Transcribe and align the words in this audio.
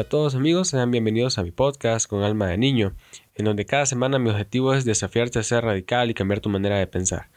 Hola 0.00 0.06
a 0.06 0.08
todos 0.08 0.34
amigos, 0.34 0.68
sean 0.68 0.90
bienvenidos 0.90 1.36
a 1.36 1.42
mi 1.42 1.50
podcast 1.50 2.08
con 2.08 2.22
alma 2.22 2.46
de 2.46 2.56
niño, 2.56 2.94
en 3.34 3.44
donde 3.44 3.66
cada 3.66 3.84
semana 3.84 4.18
mi 4.18 4.30
objetivo 4.30 4.72
es 4.72 4.86
desafiarte 4.86 5.38
a 5.38 5.42
ser 5.42 5.62
radical 5.62 6.08
y 6.08 6.14
cambiar 6.14 6.40
tu 6.40 6.48
manera 6.48 6.78
de 6.78 6.86
pensar, 6.86 7.28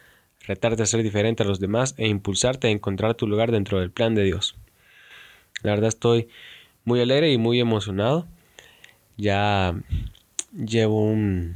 retarte 0.47 0.81
a 0.81 0.85
ser 0.85 1.03
diferente 1.03 1.43
a 1.43 1.45
los 1.45 1.59
demás 1.59 1.93
e 1.97 2.07
impulsarte 2.07 2.67
a 2.67 2.71
encontrar 2.71 3.15
tu 3.15 3.27
lugar 3.27 3.51
dentro 3.51 3.81
del 3.81 3.91
plan 3.91 4.15
de 4.15 4.23
Dios. 4.23 4.55
La 5.61 5.71
verdad 5.71 5.89
estoy 5.89 6.29
muy 6.85 7.01
alegre 7.01 7.33
y 7.33 7.37
muy 7.37 7.59
emocionado. 7.59 8.29
Ya 9.17 9.75
llevo 10.53 11.03
un, 11.03 11.55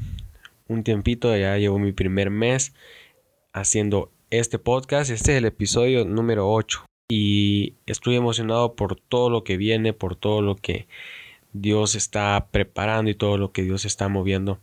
un 0.67 0.83
tiempito, 0.83 1.33
ya 1.37 1.57
llevo 1.57 1.79
mi 1.79 1.93
primer 1.93 2.31
mes 2.31 2.73
haciendo 3.53 4.11
este 4.29 4.59
podcast. 4.59 5.09
Este 5.09 5.31
es 5.31 5.37
el 5.37 5.45
episodio 5.45 6.03
número 6.03 6.51
8 6.51 6.83
y 7.07 7.75
estoy 7.85 8.15
emocionado 8.15 8.75
por 8.75 8.99
todo 8.99 9.29
lo 9.29 9.43
que 9.43 9.57
viene, 9.57 9.93
por 9.93 10.15
todo 10.15 10.41
lo 10.41 10.55
que 10.55 10.87
Dios 11.53 11.95
está 11.95 12.47
preparando 12.51 13.09
y 13.11 13.15
todo 13.15 13.37
lo 13.37 13.51
que 13.51 13.63
Dios 13.63 13.85
está 13.85 14.09
moviendo 14.09 14.59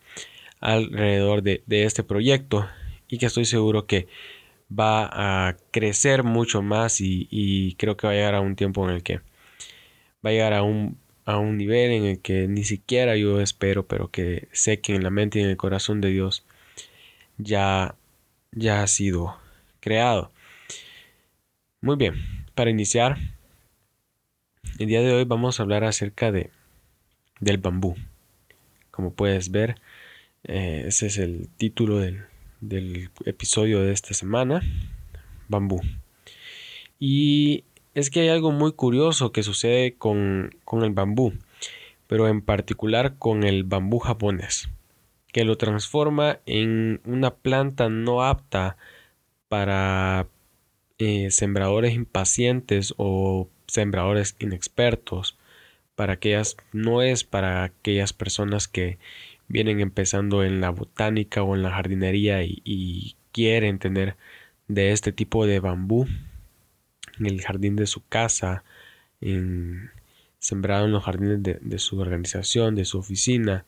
alrededor 0.60 1.42
de, 1.42 1.62
este 1.68 2.04
proyecto 2.04 2.68
y 3.08 3.18
que 3.18 3.26
estoy 3.26 3.44
seguro 3.46 3.86
que 3.86 4.08
va 4.70 5.08
a 5.48 5.56
crecer 5.70 6.24
mucho 6.24 6.62
más 6.62 7.00
y, 7.00 7.76
creo 7.78 7.96
que 7.96 8.06
va 8.06 8.12
a 8.12 8.16
llegar 8.16 8.34
a 8.34 8.40
un 8.40 8.56
tiempo 8.56 8.88
en 8.88 8.96
el 8.96 9.02
que 9.02 9.20
va 10.24 10.30
a 10.30 10.32
llegar 10.32 10.54
a 10.54 10.62
un, 10.62 10.98
a 11.26 11.38
un 11.38 11.58
nivel 11.58 11.90
en 11.92 12.04
el 12.04 12.20
que 12.20 12.48
ni 12.48 12.64
siquiera 12.64 13.16
yo 13.16 13.40
espero, 13.40 13.86
pero 13.86 14.10
que 14.10 14.48
sé 14.52 14.80
que 14.80 14.94
en 14.94 15.04
la 15.04 15.10
mente 15.10 15.38
y 15.40 15.42
en 15.42 15.50
el 15.50 15.56
corazón 15.56 16.00
de 16.00 16.10
Dios 16.10 16.44
ya, 17.38 17.96
ya 18.52 18.82
ha 18.82 18.86
sido 18.86 19.36
creado. 19.80 20.33
Muy 21.84 21.96
bien, 21.96 22.14
para 22.54 22.70
iniciar, 22.70 23.18
el 24.78 24.86
día 24.86 25.02
de 25.02 25.12
hoy 25.12 25.24
vamos 25.24 25.60
a 25.60 25.64
hablar 25.64 25.84
acerca 25.84 26.32
de, 26.32 26.48
del 27.40 27.58
bambú. 27.58 27.94
Como 28.90 29.12
puedes 29.12 29.50
ver, 29.50 29.74
eh, 30.44 30.84
ese 30.86 31.08
es 31.08 31.18
el 31.18 31.50
título 31.58 31.98
del, 31.98 32.24
del 32.62 33.10
episodio 33.26 33.82
de 33.82 33.92
esta 33.92 34.14
semana, 34.14 34.62
bambú. 35.48 35.82
Y 36.98 37.64
es 37.92 38.08
que 38.08 38.20
hay 38.20 38.28
algo 38.30 38.50
muy 38.50 38.72
curioso 38.72 39.30
que 39.30 39.42
sucede 39.42 39.92
con, 39.98 40.56
con 40.64 40.84
el 40.84 40.92
bambú, 40.92 41.34
pero 42.06 42.28
en 42.28 42.40
particular 42.40 43.18
con 43.18 43.44
el 43.44 43.62
bambú 43.62 43.98
japonés, 43.98 44.70
que 45.34 45.44
lo 45.44 45.58
transforma 45.58 46.38
en 46.46 47.02
una 47.04 47.34
planta 47.34 47.90
no 47.90 48.22
apta 48.24 48.78
para 49.50 50.28
eh, 50.98 51.30
sembradores 51.30 51.94
impacientes 51.94 52.94
o 52.96 53.48
sembradores 53.66 54.36
inexpertos. 54.38 55.36
Para 55.96 56.14
aquellas, 56.14 56.56
no 56.72 57.02
es 57.02 57.24
para 57.24 57.64
aquellas 57.64 58.12
personas 58.12 58.68
que 58.68 58.98
vienen 59.48 59.80
empezando 59.80 60.44
en 60.44 60.60
la 60.60 60.70
botánica 60.70 61.42
o 61.42 61.54
en 61.54 61.62
la 61.62 61.70
jardinería 61.70 62.42
y, 62.44 63.16
quieren 63.32 63.80
tener 63.80 64.16
de 64.68 64.92
este 64.92 65.10
tipo 65.10 65.44
de 65.44 65.58
bambú 65.58 66.06
en 67.18 67.26
el 67.26 67.42
jardín 67.42 67.74
de 67.74 67.88
su 67.88 68.06
casa, 68.06 68.62
en, 69.20 69.90
sembrado 70.38 70.84
en 70.84 70.92
los 70.92 71.02
jardines 71.02 71.42
de, 71.42 71.58
de 71.60 71.78
su 71.80 71.98
organización, 71.98 72.76
de 72.76 72.84
su 72.84 72.98
oficina. 72.98 73.64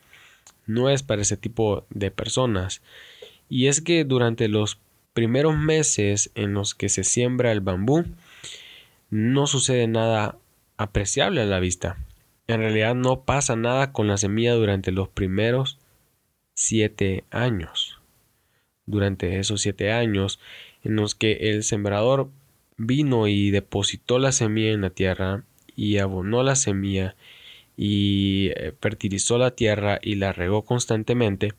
No 0.67 0.89
es 0.89 1.03
para 1.03 1.23
ese 1.23 1.37
tipo 1.37 1.85
de 1.91 2.13
personas. 2.13 2.81
Y 3.49 3.67
es 3.67 3.81
que 3.81 4.05
durante 4.05 4.47
los 4.47 4.79
primeros 5.17 5.57
meses 5.57 6.31
en 6.35 6.53
los 6.53 6.75
que 6.75 6.91
se 6.91 7.03
siembra 7.03 7.51
el 7.51 7.63
bambú, 7.63 8.05
no 9.09 9.47
sucede 9.47 9.87
nada 9.87 10.37
apreciable 10.77 11.41
a 11.41 11.47
la 11.47 11.59
vista. 11.59 11.97
En 12.49 12.61
realidad 12.61 12.95
no 12.95 13.23
pasa 13.23 13.57
nada 13.57 13.93
con 13.93 14.09
la 14.09 14.19
semilla 14.19 14.53
durante 14.53 14.93
los 14.93 15.09
primeros 15.09 15.79
siete 16.53 17.25
años. 17.31 17.99
Durante 18.85 19.39
esos 19.39 19.63
siete 19.63 19.91
años 19.91 20.39
en 20.85 20.97
los 20.97 21.15
que 21.15 21.51
el 21.51 21.65
sembrador 21.65 22.29
vino 22.77 23.27
y 23.27 23.51
depositó 23.51 24.19
la 24.19 24.33
semilla 24.33 24.73
en 24.73 24.83
la 24.83 24.91
tierra 24.91 25.45
y 25.77 25.97
abonó 25.97 26.43
la 26.43 26.57
semilla 26.57 27.17
y 27.75 28.51
eh, 28.55 28.75
fertilizó 28.83 29.39
la 29.39 29.53
tierra 29.53 29.99
y 30.03 30.17
la 30.17 30.35
regó 30.35 30.63
constantemente, 30.67 31.55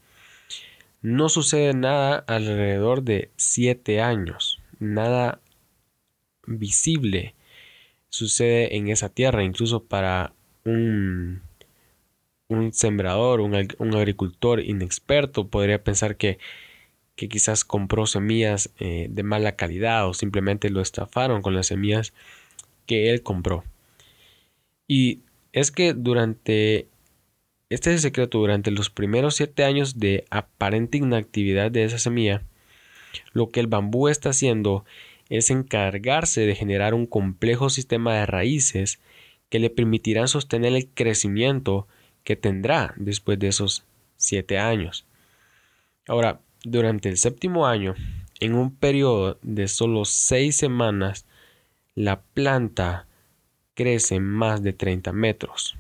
no 1.02 1.30
sucede 1.30 1.74
nada 1.74 2.24
alrededor 2.28 3.04
de 3.04 3.32
siete 3.36 4.02
años, 4.02 4.62
nada 4.80 5.40
visible 6.46 7.36
sucede 8.10 8.76
en 8.76 8.88
esa 8.88 9.10
tierra, 9.10 9.44
incluso 9.44 9.84
para 9.84 10.34
un, 10.64 11.42
un 12.48 12.74
sembrador, 12.74 13.42
un, 13.42 13.56
agricultor 13.96 14.60
inexperto 14.60 15.48
podría 15.48 15.84
pensar 15.84 16.18
que, 16.18 16.40
que 17.16 17.30
quizás 17.30 17.66
compró 17.66 18.06
semillas 18.06 18.72
eh, 18.80 19.08
de 19.10 19.24
mala 19.24 19.56
calidad 19.56 20.08
o 20.08 20.14
simplemente 20.14 20.70
lo 20.70 20.82
estafaron 20.82 21.42
con 21.42 21.56
las 21.56 21.68
semillas 21.68 22.14
que 22.86 23.10
él 23.12 23.22
compró. 23.22 23.64
Y 24.88 25.22
es 25.52 25.72
que 25.72 25.94
durante 25.94 26.88
este 27.70 27.90
es 27.90 27.96
el 27.96 28.02
secreto 28.02 28.38
durante 28.38 28.72
los 28.72 28.90
primeros 28.90 29.36
siete 29.36 29.66
años 29.66 30.00
de 30.00 30.26
aparente 30.30 30.98
inactividad 30.98 31.70
de 31.70 31.84
esa 31.84 32.00
semilla. 32.00 32.44
Lo 33.34 33.50
que 33.50 33.60
el 33.60 33.68
bambú 33.68 34.08
está 34.08 34.30
haciendo 34.30 34.86
es 35.30 35.50
encargarse 35.50 36.42
de 36.42 36.56
generar 36.56 36.94
un 36.94 37.06
complejo 37.06 37.70
sistema 37.70 38.16
de 38.16 38.26
raíces 38.26 39.00
que 39.50 39.60
le 39.60 39.70
permitirán 39.70 40.28
sostener 40.28 40.74
el 40.74 40.88
crecimiento 40.88 41.88
que 42.24 42.36
tendrá 42.36 42.94
después 42.98 43.38
de 43.40 43.50
esos 43.50 43.84
siete 44.16 44.60
años. 44.60 45.06
Ahora, 46.08 46.40
durante 46.64 47.10
el 47.10 47.18
séptimo 47.18 47.68
año, 47.68 47.96
en 48.40 48.54
un 48.54 48.76
periodo 48.76 49.40
de 49.42 49.68
solo 49.68 50.06
seis 50.06 50.56
semanas, 50.56 51.26
la 51.96 52.22
planta 52.22 53.08
crece 53.74 54.20
más 54.20 54.64
de 54.64 54.74
30 54.74 55.12
metros. 55.12 55.78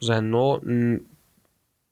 O 0.00 0.04
sea, 0.04 0.20
no... 0.20 0.60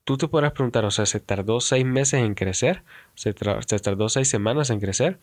Tú 0.04 0.16
te 0.16 0.28
podrás 0.28 0.52
preguntar, 0.52 0.84
o 0.84 0.90
sea, 0.92 1.04
¿se 1.04 1.18
tardó 1.18 1.60
seis 1.60 1.84
meses 1.84 2.20
en 2.20 2.34
crecer? 2.34 2.84
¿Se, 3.16 3.32
tardó 3.34 4.08
seis 4.08 4.28
semanas 4.28 4.70
en 4.70 4.78
crecer? 4.78 5.18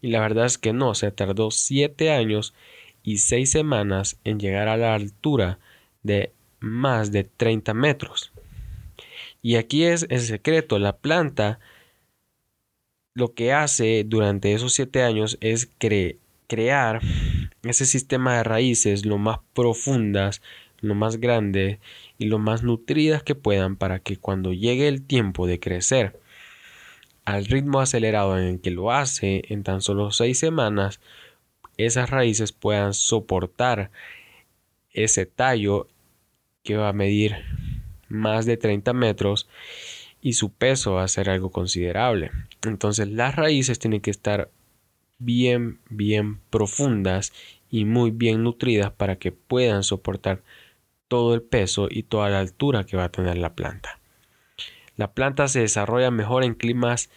Y 0.00 0.08
la 0.08 0.20
verdad 0.20 0.46
es 0.46 0.56
que 0.56 0.72
no, 0.72 0.94
se 0.94 1.10
tardó 1.10 1.50
siete 1.50 2.10
años 2.10 2.54
y 3.02 3.18
seis 3.18 3.50
semanas 3.50 4.18
en 4.24 4.40
llegar 4.40 4.68
a 4.68 4.78
la 4.78 4.94
altura 4.94 5.58
de 6.02 6.32
más 6.60 7.12
de 7.12 7.24
30 7.24 7.74
metros. 7.74 8.32
Y 9.42 9.56
aquí 9.56 9.84
es 9.84 10.06
el 10.08 10.20
secreto, 10.20 10.78
la 10.78 10.96
planta 10.96 11.58
lo 13.18 13.34
que 13.34 13.52
hace 13.52 14.04
durante 14.06 14.54
esos 14.54 14.72
siete 14.74 15.02
años 15.02 15.38
es 15.40 15.68
crear 16.46 17.00
ese 17.62 17.84
sistema 17.84 18.36
de 18.36 18.44
raíces 18.44 19.04
lo 19.04 19.18
más 19.18 19.40
profundas, 19.54 20.40
lo 20.80 20.94
más 20.94 21.18
grande 21.18 21.80
y 22.18 22.26
lo 22.26 22.38
más 22.38 22.62
nutridas 22.62 23.22
que 23.22 23.34
puedan 23.34 23.76
para 23.76 24.00
que 24.00 24.16
cuando 24.16 24.52
llegue 24.52 24.88
el 24.88 25.02
tiempo 25.02 25.46
de 25.46 25.60
crecer 25.60 26.20
al 27.24 27.44
ritmo 27.44 27.80
acelerado 27.80 28.38
en 28.38 28.44
el 28.44 28.60
que 28.60 28.70
lo 28.70 28.90
hace 28.90 29.42
en 29.48 29.62
tan 29.62 29.82
solo 29.82 30.12
seis 30.12 30.38
semanas, 30.38 31.00
esas 31.76 32.08
raíces 32.08 32.52
puedan 32.52 32.94
soportar 32.94 33.90
ese 34.92 35.26
tallo 35.26 35.88
que 36.62 36.76
va 36.76 36.88
a 36.88 36.94
medir 36.94 37.36
más 38.08 38.46
de 38.46 38.56
30 38.56 38.92
metros 38.94 39.48
y 40.20 40.32
su 40.32 40.50
peso 40.52 40.94
va 40.94 41.04
a 41.04 41.08
ser 41.08 41.30
algo 41.30 41.50
considerable. 41.50 42.30
Entonces 42.62 43.08
las 43.08 43.36
raíces 43.36 43.78
tienen 43.78 44.00
que 44.00 44.10
estar 44.10 44.50
bien, 45.18 45.80
bien 45.90 46.40
profundas 46.50 47.32
y 47.70 47.84
muy 47.84 48.10
bien 48.10 48.42
nutridas 48.42 48.90
para 48.90 49.16
que 49.16 49.32
puedan 49.32 49.82
soportar 49.82 50.42
todo 51.08 51.34
el 51.34 51.42
peso 51.42 51.88
y 51.90 52.04
toda 52.04 52.30
la 52.30 52.40
altura 52.40 52.84
que 52.84 52.96
va 52.96 53.04
a 53.04 53.12
tener 53.12 53.38
la 53.38 53.54
planta. 53.54 53.98
La 54.96 55.12
planta 55.12 55.48
se 55.48 55.60
desarrolla 55.60 56.10
mejor 56.10 56.44
en 56.44 56.54
climas 56.54 57.10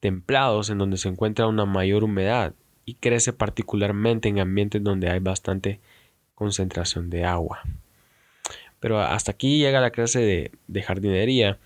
templados 0.00 0.70
en 0.70 0.78
donde 0.78 0.96
se 0.96 1.08
encuentra 1.08 1.46
una 1.46 1.64
mayor 1.64 2.04
humedad 2.04 2.54
y 2.84 2.94
crece 2.94 3.32
particularmente 3.32 4.28
en 4.28 4.38
ambientes 4.38 4.82
donde 4.82 5.10
hay 5.10 5.18
bastante 5.18 5.80
concentración 6.34 7.10
de 7.10 7.24
agua. 7.24 7.62
Pero 8.80 9.00
hasta 9.00 9.32
aquí 9.32 9.58
llega 9.58 9.80
la 9.80 9.90
clase 9.90 10.52
de, 10.66 10.82
jardinería. 10.82 11.58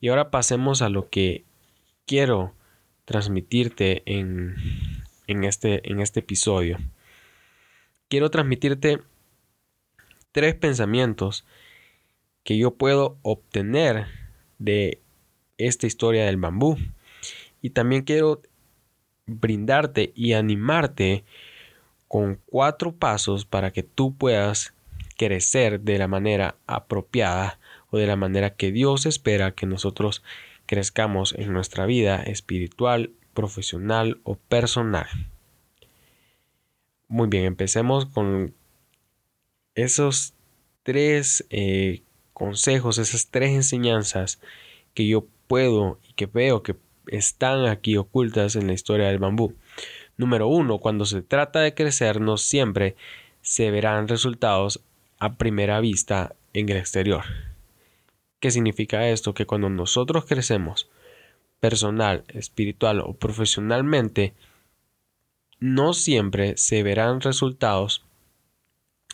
Y 0.00 0.08
ahora 0.08 0.30
pasemos 0.30 0.80
a 0.82 0.88
lo 0.88 1.10
que 1.10 1.44
quiero 2.06 2.54
transmitirte 3.04 4.02
en, 4.06 4.54
este, 5.26 5.90
en 5.90 6.00
este 6.00 6.20
episodio. 6.20 6.78
Quiero 8.08 8.30
transmitirte 8.30 9.00
tres 10.32 10.54
pensamientos 10.54 11.44
que 12.42 12.58
yo 12.58 12.74
puedo 12.74 13.18
obtener 13.22 14.06
de 14.58 15.00
esta 15.58 15.86
historia 15.86 16.26
del 16.26 16.38
bambú. 16.38 16.76
Y 17.60 17.70
también 17.70 18.02
quiero 18.02 18.42
brindarte 19.26 20.12
y 20.16 20.32
animarte 20.32 21.24
con 22.08 22.40
cuatro 22.46 22.92
pasos 22.92 23.44
para 23.46 23.70
que 23.70 23.82
tú 23.82 24.16
puedas 24.16 24.74
crecer 25.16 25.80
de 25.80 25.98
la 25.98 26.08
manera 26.08 26.56
apropiada 26.66 27.58
o 27.90 27.98
de 27.98 28.06
la 28.06 28.16
manera 28.16 28.54
que 28.54 28.72
Dios 28.72 29.06
espera 29.06 29.52
que 29.52 29.66
nosotros 29.66 30.22
crezcamos 30.66 31.34
en 31.34 31.52
nuestra 31.52 31.86
vida 31.86 32.22
espiritual, 32.22 33.12
profesional 33.34 34.20
o 34.24 34.36
personal. 34.36 35.06
Muy 37.08 37.28
bien, 37.28 37.44
empecemos 37.44 38.06
con 38.06 38.54
esos 39.74 40.34
tres 40.82 41.46
eh, 41.50 42.02
consejos, 42.32 42.98
esas 42.98 43.28
tres 43.28 43.50
enseñanzas 43.50 44.40
que 44.94 45.06
yo 45.06 45.26
puedo 45.46 45.98
y 46.08 46.12
que 46.14 46.26
veo 46.26 46.62
que 46.62 46.76
están 47.06 47.66
aquí 47.66 47.96
ocultas 47.96 48.56
en 48.56 48.66
la 48.66 48.72
historia 48.72 49.08
del 49.08 49.18
bambú. 49.18 49.54
Número 50.16 50.48
uno, 50.48 50.78
cuando 50.78 51.04
se 51.04 51.22
trata 51.22 51.60
de 51.60 51.74
crecer, 51.74 52.20
no 52.20 52.36
siempre 52.36 52.96
se 53.40 53.70
verán 53.70 54.08
resultados 54.08 54.80
a 55.18 55.34
primera 55.34 55.80
vista 55.80 56.34
en 56.52 56.68
el 56.68 56.76
exterior. 56.76 57.24
¿Qué 58.40 58.50
significa 58.50 59.08
esto? 59.08 59.34
Que 59.34 59.46
cuando 59.46 59.68
nosotros 59.70 60.24
crecemos 60.26 60.88
personal, 61.60 62.24
espiritual 62.28 63.00
o 63.00 63.14
profesionalmente, 63.14 64.34
no 65.60 65.94
siempre 65.94 66.56
se 66.56 66.82
verán 66.82 67.20
resultados 67.20 68.04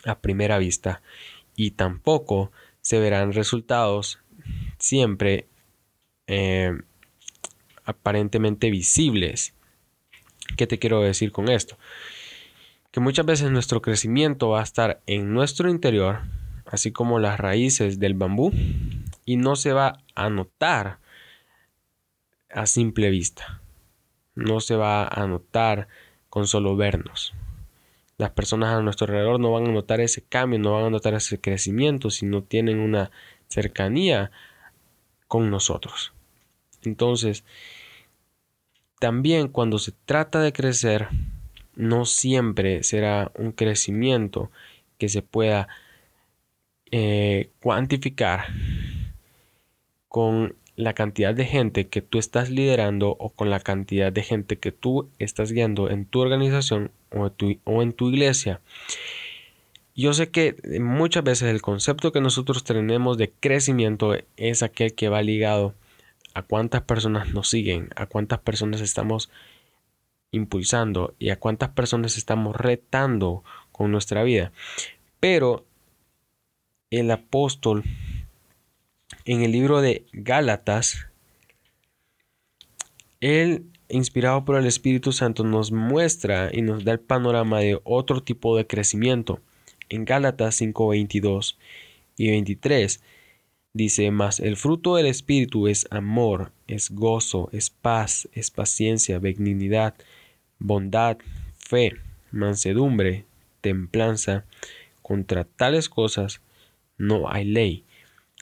a 0.04 0.18
primera 0.20 0.58
vista 0.58 1.02
y 1.56 1.72
tampoco 1.72 2.52
se 2.80 3.00
verán 3.00 3.32
resultados 3.32 4.20
siempre 4.78 5.48
eh, 6.26 6.72
aparentemente 7.84 8.70
visibles. 8.70 9.54
¿Qué 10.56 10.66
te 10.66 10.78
quiero 10.78 11.02
decir 11.02 11.32
con 11.32 11.48
esto? 11.48 11.78
Que 12.90 13.00
muchas 13.00 13.26
veces 13.26 13.50
nuestro 13.50 13.82
crecimiento 13.82 14.50
va 14.50 14.60
a 14.60 14.64
estar 14.64 15.00
en 15.06 15.34
nuestro 15.34 15.68
interior, 15.68 16.20
así 16.66 16.92
como 16.92 17.18
las 17.18 17.38
raíces 17.38 17.98
del 17.98 18.14
bambú, 18.14 18.52
y 19.24 19.36
no 19.36 19.56
se 19.56 19.72
va 19.72 19.98
a 20.14 20.30
notar 20.30 20.98
a 22.50 22.66
simple 22.66 23.10
vista. 23.10 23.60
No 24.34 24.60
se 24.60 24.76
va 24.76 25.06
a 25.06 25.26
notar 25.26 25.88
con 26.30 26.46
solo 26.46 26.76
vernos. 26.76 27.34
Las 28.18 28.30
personas 28.30 28.74
a 28.74 28.82
nuestro 28.82 29.06
alrededor 29.06 29.38
no 29.38 29.52
van 29.52 29.68
a 29.68 29.72
notar 29.72 30.00
ese 30.00 30.22
cambio, 30.22 30.58
no 30.58 30.72
van 30.72 30.86
a 30.86 30.90
notar 30.90 31.14
ese 31.14 31.40
crecimiento 31.40 32.10
si 32.10 32.26
no 32.26 32.42
tienen 32.42 32.80
una 32.80 33.10
cercanía 33.48 34.32
con 35.28 35.50
nosotros. 35.50 36.12
Entonces, 36.82 37.44
también 38.98 39.48
cuando 39.48 39.78
se 39.78 39.92
trata 40.04 40.40
de 40.40 40.52
crecer, 40.52 41.08
no 41.76 42.04
siempre 42.04 42.82
será 42.82 43.30
un 43.36 43.52
crecimiento 43.52 44.50
que 44.98 45.08
se 45.08 45.22
pueda 45.22 45.68
eh, 46.90 47.50
cuantificar 47.60 48.46
con 50.08 50.56
la 50.74 50.94
cantidad 50.94 51.34
de 51.34 51.44
gente 51.44 51.88
que 51.88 52.02
tú 52.02 52.18
estás 52.18 52.50
liderando 52.50 53.10
o 53.10 53.30
con 53.30 53.50
la 53.50 53.60
cantidad 53.60 54.12
de 54.12 54.22
gente 54.22 54.58
que 54.58 54.72
tú 54.72 55.10
estás 55.18 55.52
guiando 55.52 55.90
en 55.90 56.04
tu 56.04 56.20
organización 56.20 56.90
o, 57.12 57.30
o 57.64 57.82
en 57.82 57.92
tu 57.92 58.08
iglesia. 58.10 58.60
Yo 59.94 60.14
sé 60.14 60.30
que 60.30 60.54
muchas 60.80 61.24
veces 61.24 61.50
el 61.50 61.60
concepto 61.60 62.12
que 62.12 62.20
nosotros 62.20 62.62
tenemos 62.62 63.18
de 63.18 63.32
crecimiento 63.32 64.14
es 64.36 64.62
aquel 64.62 64.94
que 64.94 65.08
va 65.08 65.22
ligado 65.22 65.74
a 66.34 66.42
cuántas 66.42 66.82
personas 66.82 67.32
nos 67.34 67.48
siguen, 67.48 67.90
a 67.96 68.06
cuántas 68.06 68.38
personas 68.38 68.80
estamos 68.80 69.30
impulsando 70.30 71.14
y 71.18 71.30
a 71.30 71.38
cuántas 71.40 71.70
personas 71.70 72.16
estamos 72.16 72.54
retando 72.54 73.42
con 73.72 73.90
nuestra 73.90 74.22
vida. 74.22 74.52
Pero 75.18 75.66
el 76.90 77.10
apóstol 77.10 77.82
en 79.24 79.42
el 79.42 79.52
libro 79.52 79.80
de 79.80 80.06
Gálatas, 80.12 81.06
él, 83.20 83.66
inspirado 83.88 84.44
por 84.44 84.56
el 84.56 84.66
Espíritu 84.66 85.12
Santo, 85.12 85.44
nos 85.44 85.72
muestra 85.72 86.50
y 86.52 86.62
nos 86.62 86.84
da 86.84 86.92
el 86.92 87.00
panorama 87.00 87.60
de 87.60 87.80
otro 87.84 88.22
tipo 88.22 88.56
de 88.56 88.66
crecimiento. 88.66 89.40
En 89.88 90.04
Gálatas 90.04 90.56
5, 90.56 90.88
22 90.88 91.58
y 92.16 92.30
23 92.30 93.00
dice, 93.72 94.10
más 94.10 94.40
el 94.40 94.56
fruto 94.56 94.96
del 94.96 95.06
Espíritu 95.06 95.68
es 95.68 95.86
amor, 95.90 96.52
es 96.66 96.90
gozo, 96.90 97.48
es 97.52 97.70
paz, 97.70 98.28
es 98.32 98.50
paciencia, 98.50 99.18
benignidad, 99.18 99.94
bondad, 100.58 101.18
fe, 101.56 101.92
mansedumbre, 102.30 103.24
templanza. 103.60 104.44
Contra 105.02 105.44
tales 105.44 105.88
cosas 105.88 106.42
no 106.98 107.30
hay 107.30 107.44
ley. 107.44 107.84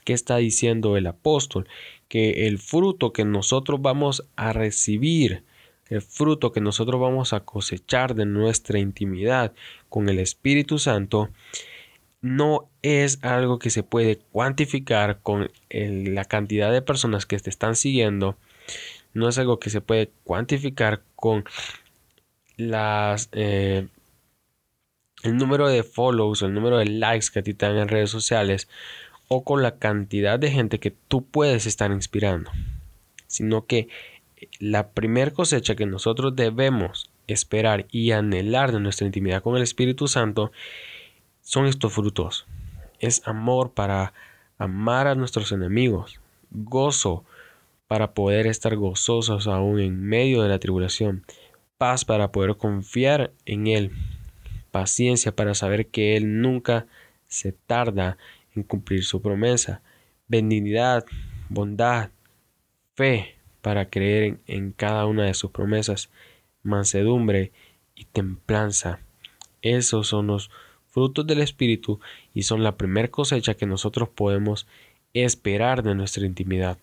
¿Qué 0.04 0.12
está 0.12 0.36
diciendo 0.36 0.96
el 0.96 1.06
apóstol? 1.06 1.68
Que 2.08 2.46
el 2.46 2.58
fruto 2.58 3.12
que 3.12 3.24
nosotros 3.24 3.80
vamos 3.82 4.26
a 4.36 4.52
recibir, 4.52 5.44
el 5.88 6.02
fruto 6.02 6.52
que 6.52 6.60
nosotros 6.60 7.00
vamos 7.00 7.32
a 7.32 7.40
cosechar 7.40 8.14
de 8.14 8.26
nuestra 8.26 8.78
intimidad 8.78 9.52
con 9.88 10.08
el 10.08 10.18
Espíritu 10.18 10.78
Santo, 10.78 11.30
no 12.20 12.68
es 12.82 13.22
algo 13.22 13.58
que 13.58 13.70
se 13.70 13.82
puede 13.82 14.18
cuantificar 14.32 15.20
con 15.22 15.50
la 15.70 16.24
cantidad 16.24 16.72
de 16.72 16.82
personas 16.82 17.26
que 17.26 17.38
te 17.38 17.50
están 17.50 17.76
siguiendo, 17.76 18.36
no 19.14 19.28
es 19.28 19.38
algo 19.38 19.58
que 19.60 19.70
se 19.70 19.80
puede 19.80 20.10
cuantificar 20.24 21.02
con 21.14 21.44
las 22.56 23.28
eh, 23.32 23.86
el 25.22 25.36
número 25.36 25.68
de 25.68 25.82
follows, 25.82 26.42
el 26.42 26.54
número 26.54 26.78
de 26.78 26.86
likes 26.86 27.26
que 27.32 27.40
a 27.40 27.42
ti 27.42 27.54
te 27.54 27.66
dan 27.66 27.78
en 27.78 27.88
redes 27.88 28.10
sociales, 28.10 28.68
o 29.28 29.44
con 29.44 29.62
la 29.62 29.78
cantidad 29.78 30.38
de 30.38 30.50
gente 30.50 30.78
que 30.78 30.90
tú 30.90 31.24
puedes 31.24 31.66
estar 31.66 31.90
inspirando, 31.90 32.50
sino 33.26 33.66
que 33.66 33.88
la 34.58 34.90
primer 34.90 35.32
cosecha 35.32 35.74
que 35.74 35.86
nosotros 35.86 36.36
debemos 36.36 37.10
esperar 37.26 37.86
y 37.90 38.12
anhelar 38.12 38.72
de 38.72 38.80
nuestra 38.80 39.06
intimidad 39.06 39.42
con 39.42 39.56
el 39.56 39.62
Espíritu 39.62 40.08
Santo 40.08 40.52
son 41.42 41.66
estos 41.66 41.92
frutos. 41.92 42.46
Es 42.98 43.26
amor 43.26 43.72
para 43.72 44.12
amar 44.58 45.06
a 45.06 45.14
nuestros 45.14 45.52
enemigos, 45.52 46.20
gozo 46.50 47.24
para 47.88 48.14
poder 48.14 48.46
estar 48.46 48.76
gozosos 48.76 49.46
aún 49.46 49.80
en 49.80 50.02
medio 50.02 50.42
de 50.42 50.48
la 50.48 50.58
tribulación, 50.58 51.24
paz 51.78 52.04
para 52.04 52.32
poder 52.32 52.56
confiar 52.56 53.32
en 53.44 53.66
Él, 53.66 53.92
paciencia 54.70 55.34
para 55.34 55.54
saber 55.54 55.86
que 55.86 56.16
Él 56.16 56.40
nunca 56.40 56.86
se 57.28 57.52
tarda 57.52 58.16
en 58.56 58.62
cumplir 58.62 59.04
su 59.04 59.22
promesa, 59.22 59.82
benignidad, 60.28 61.04
bondad, 61.48 62.10
fe 62.94 63.36
para 63.60 63.90
creer 63.90 64.38
en, 64.46 64.72
cada 64.72 65.06
una 65.06 65.24
de 65.24 65.34
sus 65.34 65.50
promesas, 65.50 66.10
mansedumbre 66.62 67.52
y 67.94 68.04
templanza. 68.04 69.00
Esos 69.62 70.08
son 70.08 70.28
los 70.28 70.50
frutos 70.88 71.26
del 71.26 71.40
Espíritu 71.42 72.00
y 72.32 72.42
son 72.44 72.62
la 72.62 72.76
primer 72.76 73.10
cosecha 73.10 73.54
que 73.54 73.66
nosotros 73.66 74.08
podemos 74.08 74.66
esperar 75.14 75.82
de 75.82 75.94
nuestra 75.94 76.26
intimidad 76.26 76.78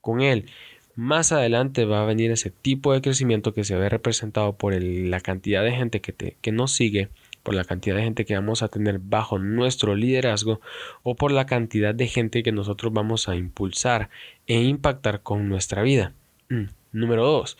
con 0.00 0.20
Él. 0.20 0.46
Más 0.94 1.30
adelante 1.32 1.84
va 1.84 2.02
a 2.02 2.06
venir 2.06 2.30
ese 2.30 2.50
tipo 2.50 2.92
de 2.92 3.00
crecimiento 3.00 3.54
que 3.54 3.64
se 3.64 3.76
ve 3.76 3.88
representado 3.88 4.56
por 4.56 4.74
la 4.82 5.20
cantidad 5.20 5.62
de 5.62 5.72
gente 5.72 6.00
que, 6.00 6.12
te, 6.12 6.36
que 6.40 6.50
nos 6.50 6.72
sigue 6.72 7.08
por 7.48 7.54
la 7.54 7.64
cantidad 7.64 7.96
de 7.96 8.02
gente 8.02 8.26
que 8.26 8.34
vamos 8.34 8.62
a 8.62 8.68
tener 8.68 8.98
bajo 8.98 9.38
nuestro 9.38 9.96
liderazgo 9.96 10.60
o 11.02 11.16
por 11.16 11.32
la 11.32 11.46
cantidad 11.46 11.94
de 11.94 12.06
gente 12.06 12.42
que 12.42 12.52
nosotros 12.52 12.92
vamos 12.92 13.26
a 13.26 13.36
impulsar 13.36 14.10
e 14.46 14.60
impactar 14.60 15.22
con 15.22 15.48
nuestra 15.48 15.80
vida. 15.80 16.12
Mm, 16.50 16.64
número 16.92 17.24
2. 17.24 17.56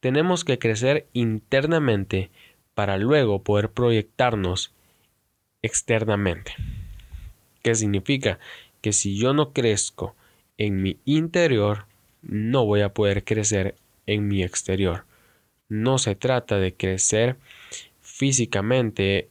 Tenemos 0.00 0.44
que 0.44 0.58
crecer 0.58 1.06
internamente 1.14 2.28
para 2.74 2.98
luego 2.98 3.42
poder 3.42 3.70
proyectarnos 3.70 4.74
externamente. 5.62 6.52
¿Qué 7.62 7.74
significa? 7.74 8.38
Que 8.82 8.92
si 8.92 9.16
yo 9.16 9.32
no 9.32 9.54
crezco 9.54 10.14
en 10.58 10.82
mi 10.82 10.98
interior, 11.06 11.86
no 12.20 12.66
voy 12.66 12.82
a 12.82 12.92
poder 12.92 13.24
crecer 13.24 13.76
en 14.04 14.28
mi 14.28 14.42
exterior. 14.42 15.06
No 15.70 15.96
se 15.96 16.16
trata 16.16 16.58
de 16.58 16.74
crecer 16.74 17.38
físicamente 18.12 19.30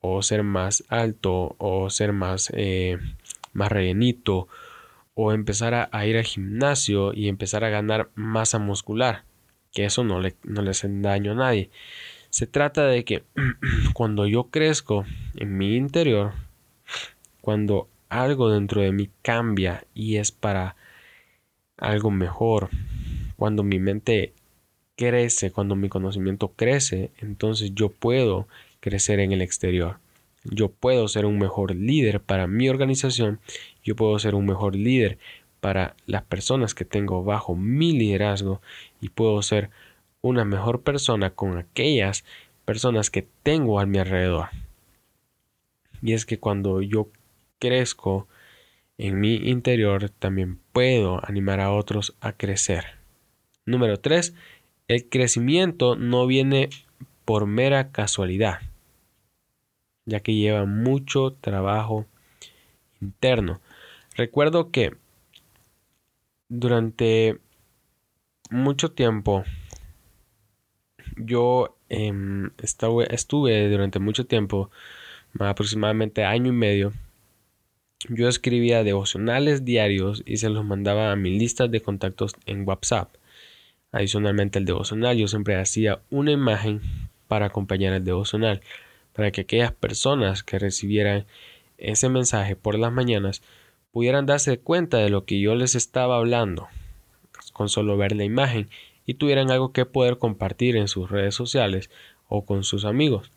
o 0.00 0.22
ser 0.22 0.44
más 0.44 0.84
alto 0.88 1.56
o 1.58 1.90
ser 1.90 2.12
más, 2.12 2.52
eh, 2.54 2.96
más 3.52 3.72
rellenito 3.72 4.46
o 5.14 5.32
empezar 5.32 5.74
a, 5.74 6.06
ir 6.06 6.16
al 6.16 6.22
gimnasio 6.22 7.12
y 7.12 7.28
empezar 7.28 7.64
a 7.64 7.70
ganar 7.70 8.10
masa 8.14 8.60
muscular, 8.60 9.24
que 9.72 9.84
eso 9.84 10.04
no 10.04 10.20
le, 10.20 10.36
no 10.44 10.62
daño 11.02 11.32
a 11.32 11.34
nadie. 11.34 11.70
Se 12.30 12.46
trata 12.46 12.86
de 12.86 13.04
que 13.04 13.24
cuando 13.94 14.28
yo 14.28 14.44
crezco 14.44 15.04
en 15.34 15.58
mi 15.58 15.74
interior, 15.74 16.34
cuando 17.40 17.88
algo 18.08 18.48
dentro 18.48 18.80
de 18.80 18.92
mí 18.92 19.10
cambia 19.22 19.84
y 19.92 20.18
es 20.18 20.30
para 20.30 20.76
algo 21.76 22.12
mejor, 22.12 22.70
cuando 23.36 23.64
mi 23.64 23.80
mente 23.80 24.34
crece, 24.98 25.52
cuando 25.52 25.76
mi 25.76 25.88
conocimiento 25.88 26.48
crece, 26.56 27.12
entonces 27.20 27.72
yo 27.72 27.88
puedo 27.88 28.48
crecer 28.80 29.20
en 29.20 29.30
el 29.30 29.40
exterior. 29.40 29.98
Yo 30.42 30.70
puedo 30.70 31.06
ser 31.06 31.24
un 31.24 31.38
mejor 31.38 31.74
líder 31.74 32.20
para 32.20 32.48
mi 32.48 32.68
organización, 32.68 33.38
yo 33.84 33.94
puedo 33.94 34.18
ser 34.18 34.34
un 34.34 34.44
mejor 34.44 34.74
líder 34.74 35.18
para 35.60 35.94
las 36.06 36.24
personas 36.24 36.74
que 36.74 36.84
tengo 36.84 37.22
bajo 37.22 37.54
mi 37.54 37.92
liderazgo 37.92 38.60
y 39.00 39.10
puedo 39.10 39.40
ser 39.42 39.70
una 40.20 40.44
mejor 40.44 40.82
persona 40.82 41.30
con 41.30 41.56
aquellas 41.58 42.24
personas 42.64 43.08
que 43.08 43.26
tengo 43.44 43.78
a 43.78 43.86
mi 43.86 43.98
alrededor. 43.98 44.48
Y 46.02 46.12
es 46.12 46.26
que 46.26 46.40
cuando 46.40 46.82
yo 46.82 47.08
crezco 47.60 48.26
en 48.98 49.20
mi 49.20 49.36
interior, 49.36 50.10
también 50.10 50.58
puedo 50.72 51.20
animar 51.24 51.60
a 51.60 51.70
otros 51.70 52.16
a 52.20 52.32
crecer. 52.32 52.98
Número 53.64 54.00
3. 54.00 54.34
El 54.88 55.06
crecimiento 55.10 55.96
no 55.96 56.26
viene 56.26 56.70
por 57.26 57.44
mera 57.44 57.92
casualidad, 57.92 58.60
ya 60.06 60.20
que 60.20 60.34
lleva 60.34 60.64
mucho 60.64 61.32
trabajo 61.32 62.06
interno. 63.02 63.60
Recuerdo 64.16 64.70
que 64.70 64.96
durante 66.48 67.38
mucho 68.50 68.90
tiempo 68.92 69.44
yo 71.16 71.76
em, 71.90 72.50
estuve 72.56 73.68
durante 73.68 73.98
mucho 73.98 74.24
tiempo, 74.24 74.70
aproximadamente 75.38 76.24
año 76.24 76.48
y 76.48 76.56
medio, 76.56 76.94
yo 78.08 78.26
escribía 78.26 78.84
devocionales 78.84 79.66
diarios 79.66 80.22
y 80.24 80.38
se 80.38 80.48
los 80.48 80.64
mandaba 80.64 81.12
a 81.12 81.16
mi 81.16 81.38
lista 81.38 81.68
de 81.68 81.82
contactos 81.82 82.34
en 82.46 82.66
WhatsApp. 82.66 83.17
Adicionalmente 83.92 84.58
al 84.58 84.64
devocional 84.64 85.16
yo 85.16 85.28
siempre 85.28 85.56
hacía 85.56 86.00
una 86.10 86.32
imagen 86.32 86.82
para 87.26 87.46
acompañar 87.46 87.92
el 87.92 88.04
devocional, 88.04 88.60
para 89.12 89.30
que 89.30 89.42
aquellas 89.42 89.72
personas 89.72 90.42
que 90.42 90.58
recibieran 90.58 91.26
ese 91.78 92.08
mensaje 92.08 92.56
por 92.56 92.78
las 92.78 92.92
mañanas 92.92 93.42
pudieran 93.92 94.26
darse 94.26 94.58
cuenta 94.58 94.98
de 94.98 95.10
lo 95.10 95.24
que 95.24 95.40
yo 95.40 95.54
les 95.54 95.74
estaba 95.74 96.16
hablando 96.16 96.68
con 97.52 97.68
solo 97.68 97.96
ver 97.96 98.14
la 98.14 98.24
imagen 98.24 98.68
y 99.06 99.14
tuvieran 99.14 99.50
algo 99.50 99.72
que 99.72 99.86
poder 99.86 100.18
compartir 100.18 100.76
en 100.76 100.86
sus 100.86 101.10
redes 101.10 101.34
sociales 101.34 101.90
o 102.28 102.44
con 102.44 102.62
sus 102.62 102.84
amigos. 102.84 103.30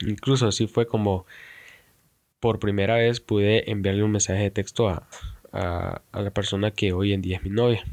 Incluso 0.00 0.48
así 0.48 0.66
fue 0.66 0.86
como 0.86 1.26
por 2.40 2.58
primera 2.58 2.96
vez 2.96 3.20
pude 3.20 3.70
enviarle 3.70 4.04
un 4.04 4.12
mensaje 4.12 4.42
de 4.42 4.50
texto 4.50 4.88
a, 4.88 5.06
la 5.52 6.30
persona 6.30 6.70
que 6.70 6.92
hoy 6.92 7.12
en 7.12 7.22
día 7.22 7.38
es 7.38 7.42
mi 7.42 7.50
novia. 7.50 7.84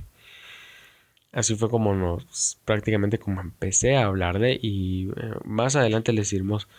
Así 1.35 1.55
fue 1.55 1.69
como 1.69 1.93
nos 1.93 2.57
prácticamente 2.63 3.19
como 3.19 3.41
empecé 3.41 3.97
a 3.97 4.05
hablarle 4.05 4.57
y 4.61 5.09
eh, 5.09 5.33
más 5.43 5.75
adelante 5.75 6.13
les 6.13 6.31
iremos 6.31 6.69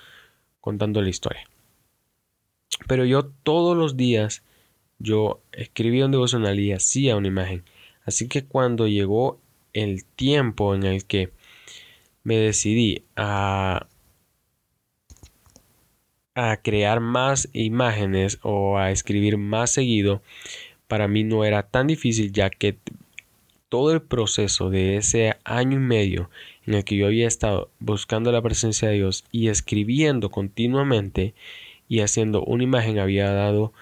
contando 0.63 1.03
la 1.03 1.11
historia. 1.11 1.47
Pero 2.89 3.05
yo 3.05 3.27
todos 3.27 3.77
los 3.77 3.99
días 3.99 4.43
yo 4.99 5.43
escribía 5.53 6.07
un 6.07 6.13
devocional 6.13 6.59
y 6.59 6.73
hacía 6.73 7.17
una 7.17 7.29
imagen. 7.29 7.65
Así 8.07 8.29
que 8.29 8.47
cuando 8.47 8.89
llegó 8.89 9.43
el 9.75 10.07
tiempo 10.07 10.75
en 10.75 10.85
el 10.85 11.05
que 11.05 11.33
me 12.25 12.39
decidí 12.39 13.05
a, 13.15 13.89
a 16.35 16.57
crear 16.63 17.01
más 17.01 17.51
imágenes 17.53 18.39
o 18.41 18.79
a 18.79 18.91
escribir 18.91 19.37
más 19.37 19.71
seguido, 19.71 20.23
para 20.89 21.09
mí 21.09 21.25
no 21.25 21.45
era 21.45 21.65
tan 21.65 21.89
difícil 21.89 22.33
ya 22.33 22.49
que 22.49 22.79
todo 23.69 23.93
el 23.93 24.03
proceso 24.03 24.71
de 24.71 24.97
ese 24.97 25.37
año 25.45 25.77
y 25.77 25.81
medio 25.81 26.31
en 26.67 26.75
el 26.75 26.85
que 26.85 26.97
yo 26.97 27.07
había 27.07 27.27
estado 27.27 27.71
buscando 27.79 28.31
la 28.33 28.43
presencia 28.43 28.89
de 28.89 28.95
Dios 28.95 29.25
y 29.33 29.49
escribiendo 29.49 30.31
continuamente 30.31 31.35
y 31.89 32.01
haciendo 32.01 32.43
una 32.43 32.65
imagen 32.65 32.99
había 32.99 33.31
dado 33.31 33.73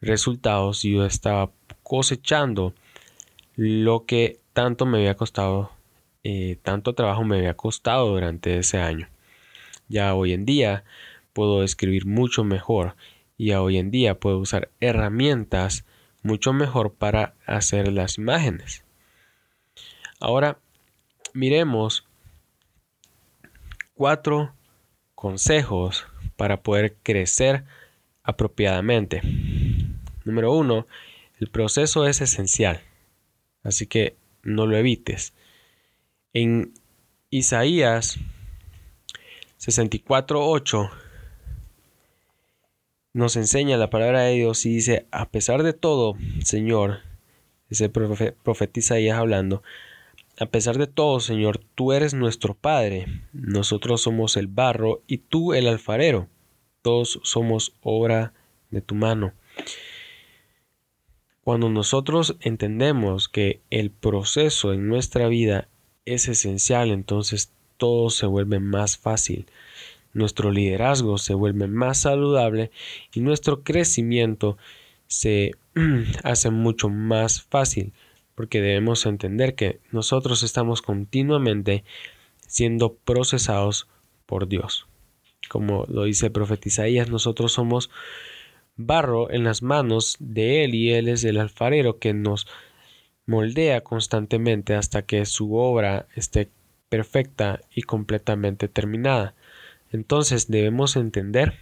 resultados 0.00 0.84
y 0.84 0.92
yo 0.92 1.04
estaba 1.04 1.50
cosechando 1.82 2.74
lo 3.56 4.04
que 4.06 4.40
tanto 4.52 4.86
me 4.86 4.98
había 4.98 5.16
costado, 5.16 5.72
eh, 6.24 6.58
tanto 6.62 6.94
trabajo 6.94 7.24
me 7.24 7.38
había 7.38 7.54
costado 7.54 8.08
durante 8.08 8.58
ese 8.58 8.78
año. 8.78 9.08
Ya 9.88 10.14
hoy 10.14 10.32
en 10.32 10.44
día 10.44 10.84
puedo 11.32 11.62
escribir 11.64 12.06
mucho 12.06 12.44
mejor 12.44 12.96
y 13.36 13.52
hoy 13.52 13.78
en 13.78 13.90
día 13.90 14.18
puedo 14.18 14.38
usar 14.38 14.70
herramientas 14.80 15.84
mucho 16.22 16.52
mejor 16.52 16.92
para 16.92 17.34
hacer 17.46 17.92
las 17.92 18.18
imágenes. 18.18 18.84
Ahora 20.20 20.58
miremos 21.32 22.06
cuatro 23.94 24.52
consejos 25.14 26.06
para 26.36 26.62
poder 26.62 26.96
crecer 27.02 27.64
apropiadamente. 28.22 29.20
Número 30.24 30.52
uno, 30.52 30.86
el 31.40 31.48
proceso 31.48 32.06
es 32.06 32.20
esencial, 32.20 32.80
así 33.62 33.86
que 33.86 34.16
no 34.42 34.66
lo 34.66 34.76
evites. 34.76 35.32
En 36.32 36.72
Isaías 37.30 38.18
64.8 39.60 40.90
nos 43.14 43.36
enseña 43.36 43.76
la 43.76 43.90
palabra 43.90 44.22
de 44.22 44.34
Dios 44.34 44.64
y 44.66 44.74
dice, 44.74 45.06
a 45.10 45.28
pesar 45.28 45.62
de 45.62 45.72
todo, 45.72 46.16
Señor, 46.44 47.00
ese 47.70 47.88
profeta 47.88 48.78
Isaías 48.78 49.18
hablando, 49.18 49.62
a 50.40 50.46
pesar 50.46 50.78
de 50.78 50.86
todo, 50.86 51.18
Señor, 51.20 51.58
tú 51.74 51.92
eres 51.92 52.14
nuestro 52.14 52.54
Padre, 52.54 53.06
nosotros 53.32 54.02
somos 54.02 54.36
el 54.36 54.46
barro 54.46 55.02
y 55.06 55.18
tú 55.18 55.52
el 55.52 55.66
alfarero, 55.66 56.28
todos 56.82 57.18
somos 57.24 57.74
obra 57.82 58.32
de 58.70 58.80
tu 58.80 58.94
mano. 58.94 59.32
Cuando 61.42 61.70
nosotros 61.70 62.36
entendemos 62.40 63.28
que 63.28 63.60
el 63.70 63.90
proceso 63.90 64.72
en 64.72 64.86
nuestra 64.86 65.28
vida 65.28 65.66
es 66.04 66.28
esencial, 66.28 66.90
entonces 66.90 67.52
todo 67.76 68.10
se 68.10 68.26
vuelve 68.26 68.60
más 68.60 68.96
fácil. 68.96 69.46
Nuestro 70.12 70.52
liderazgo 70.52 71.18
se 71.18 71.34
vuelve 71.34 71.66
más 71.66 72.02
saludable 72.02 72.70
y 73.12 73.20
nuestro 73.20 73.62
crecimiento 73.62 74.56
se 75.06 75.52
hace 76.22 76.50
mucho 76.50 76.90
más 76.90 77.42
fácil 77.42 77.92
porque 78.38 78.60
debemos 78.60 79.04
entender 79.04 79.56
que 79.56 79.80
nosotros 79.90 80.44
estamos 80.44 80.80
continuamente 80.80 81.82
siendo 82.46 82.94
procesados 82.94 83.88
por 84.26 84.46
Dios. 84.46 84.86
Como 85.48 85.86
lo 85.88 86.04
dice 86.04 86.26
el 86.26 86.32
profeta 86.32 86.68
Isaías, 86.68 87.10
nosotros 87.10 87.50
somos 87.50 87.90
barro 88.76 89.28
en 89.32 89.42
las 89.42 89.62
manos 89.62 90.14
de 90.20 90.62
Él 90.62 90.76
y 90.76 90.92
Él 90.92 91.08
es 91.08 91.24
el 91.24 91.38
alfarero 91.38 91.98
que 91.98 92.14
nos 92.14 92.46
moldea 93.26 93.80
constantemente 93.80 94.76
hasta 94.76 95.02
que 95.02 95.26
su 95.26 95.56
obra 95.56 96.06
esté 96.14 96.48
perfecta 96.88 97.60
y 97.74 97.82
completamente 97.82 98.68
terminada. 98.68 99.34
Entonces 99.90 100.46
debemos 100.46 100.94
entender 100.94 101.54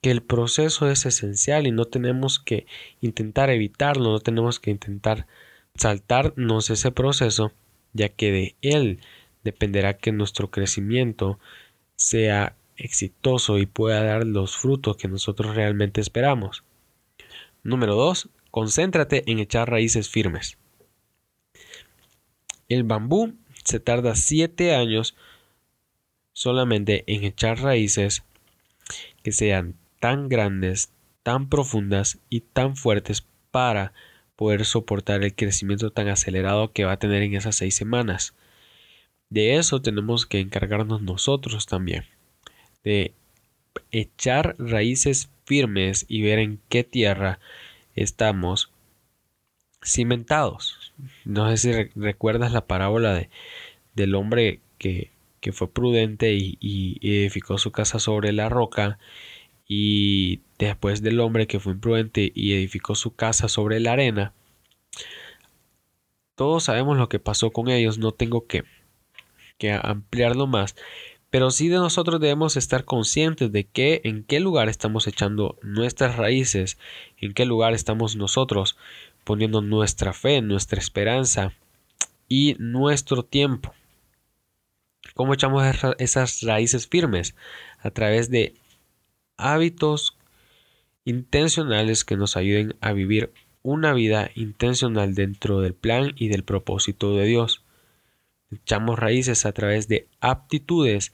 que 0.00 0.10
el 0.10 0.24
proceso 0.24 0.90
es 0.90 1.06
esencial 1.06 1.68
y 1.68 1.70
no 1.70 1.84
tenemos 1.84 2.40
que 2.40 2.66
intentar 3.00 3.50
evitarlo, 3.50 4.10
no 4.10 4.18
tenemos 4.18 4.58
que 4.58 4.72
intentar 4.72 5.28
saltarnos 5.78 6.70
ese 6.70 6.90
proceso, 6.90 7.52
ya 7.92 8.08
que 8.08 8.30
de 8.32 8.56
él 8.60 9.00
dependerá 9.44 9.96
que 9.96 10.12
nuestro 10.12 10.50
crecimiento 10.50 11.38
sea 11.96 12.56
exitoso 12.76 13.58
y 13.58 13.66
pueda 13.66 14.02
dar 14.04 14.26
los 14.26 14.56
frutos 14.56 14.96
que 14.96 15.08
nosotros 15.08 15.54
realmente 15.54 16.00
esperamos. 16.00 16.64
Número 17.62 17.94
2. 17.94 18.28
Concéntrate 18.50 19.24
en 19.30 19.38
echar 19.38 19.70
raíces 19.70 20.08
firmes. 20.08 20.58
El 22.68 22.84
bambú 22.84 23.34
se 23.64 23.80
tarda 23.80 24.14
7 24.14 24.74
años 24.74 25.16
solamente 26.32 27.04
en 27.06 27.24
echar 27.24 27.60
raíces 27.60 28.22
que 29.22 29.32
sean 29.32 29.74
tan 30.00 30.28
grandes, 30.28 30.90
tan 31.22 31.48
profundas 31.48 32.18
y 32.30 32.40
tan 32.40 32.76
fuertes 32.76 33.26
para 33.50 33.92
poder 34.38 34.64
soportar 34.64 35.24
el 35.24 35.34
crecimiento 35.34 35.90
tan 35.90 36.06
acelerado 36.06 36.72
que 36.72 36.84
va 36.84 36.92
a 36.92 36.98
tener 36.98 37.22
en 37.24 37.34
esas 37.34 37.56
seis 37.56 37.74
semanas. 37.74 38.34
De 39.30 39.56
eso 39.56 39.82
tenemos 39.82 40.26
que 40.26 40.38
encargarnos 40.38 41.02
nosotros 41.02 41.66
también 41.66 42.04
de 42.84 43.12
echar 43.90 44.54
raíces 44.58 45.28
firmes 45.44 46.06
y 46.08 46.22
ver 46.22 46.38
en 46.38 46.60
qué 46.68 46.84
tierra 46.84 47.40
estamos 47.94 48.70
cimentados. 49.82 50.92
No 51.24 51.50
sé 51.50 51.56
si 51.56 51.90
recuerdas 51.96 52.52
la 52.52 52.66
parábola 52.66 53.14
de, 53.14 53.30
del 53.94 54.14
hombre 54.14 54.60
que, 54.78 55.10
fue 55.52 55.72
prudente 55.72 56.34
y, 56.34 56.58
y, 56.60 56.98
edificó 57.02 57.56
su 57.56 57.72
casa 57.72 57.98
sobre 57.98 58.32
la 58.32 58.48
roca 58.48 58.98
y 59.68 60.40
después 60.58 61.02
del 61.02 61.20
hombre 61.20 61.46
que 61.46 61.60
fue 61.60 61.74
imprudente 61.74 62.32
y 62.34 62.54
edificó 62.54 62.94
su 62.94 63.14
casa 63.14 63.48
sobre 63.48 63.78
la 63.78 63.92
arena. 63.92 64.32
Todos 66.34 66.64
sabemos 66.64 66.96
lo 66.96 67.08
que 67.08 67.18
pasó 67.18 67.50
con 67.50 67.68
ellos, 67.68 67.98
no 67.98 68.12
tengo 68.12 68.46
que, 68.46 68.64
que 69.58 69.72
ampliarlo 69.72 70.46
más, 70.46 70.74
Pero 71.30 71.50
sí 71.50 71.68
de 71.68 71.76
nosotros 71.76 72.20
debemos 72.20 72.56
estar 72.56 72.86
conscientes 72.86 73.52
de 73.52 73.64
que 73.64 74.00
en 74.04 74.24
qué 74.24 74.40
lugar 74.40 74.70
estamos 74.70 75.06
echando 75.06 75.58
nuestras 75.62 76.16
raíces, 76.16 76.78
en 77.18 77.34
qué 77.34 77.44
lugar 77.44 77.74
estamos 77.74 78.16
nosotros 78.16 78.78
poniendo 79.24 79.60
nuestra 79.60 80.14
fe, 80.14 80.40
nuestra 80.40 80.78
esperanza 80.78 81.52
y 82.28 82.56
nuestro 82.58 83.24
tiempo. 83.24 83.74
¿Cómo 85.14 85.34
echamos 85.34 85.64
esas 85.98 86.40
raíces 86.42 86.86
firmes? 86.86 87.34
A 87.80 87.90
través 87.90 88.30
de 88.30 88.54
hábitos 89.38 90.18
intencionales 91.04 92.04
que 92.04 92.16
nos 92.16 92.36
ayuden 92.36 92.76
a 92.80 92.92
vivir 92.92 93.32
una 93.62 93.92
vida 93.94 94.30
intencional 94.34 95.14
dentro 95.14 95.60
del 95.60 95.74
plan 95.74 96.12
y 96.16 96.28
del 96.28 96.44
propósito 96.44 97.16
de 97.16 97.24
Dios. 97.24 97.64
Echamos 98.50 98.98
raíces 98.98 99.46
a 99.46 99.52
través 99.52 99.88
de 99.88 100.08
aptitudes 100.20 101.12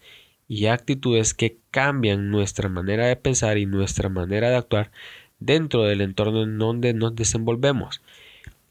y 0.49 0.67
actitudes 0.67 1.35
que 1.35 1.59
cambian 1.71 2.31
nuestra 2.31 2.69
manera 2.69 3.07
de 3.07 3.17
pensar 3.17 3.59
y 3.59 3.67
nuestra 3.67 4.09
manera 4.09 4.51
de 4.51 4.57
actuar 4.57 4.91
dentro 5.39 5.83
del 5.85 6.01
entorno 6.01 6.43
en 6.43 6.59
donde 6.59 6.95
nos 6.95 7.15
desenvolvemos. 7.15 8.03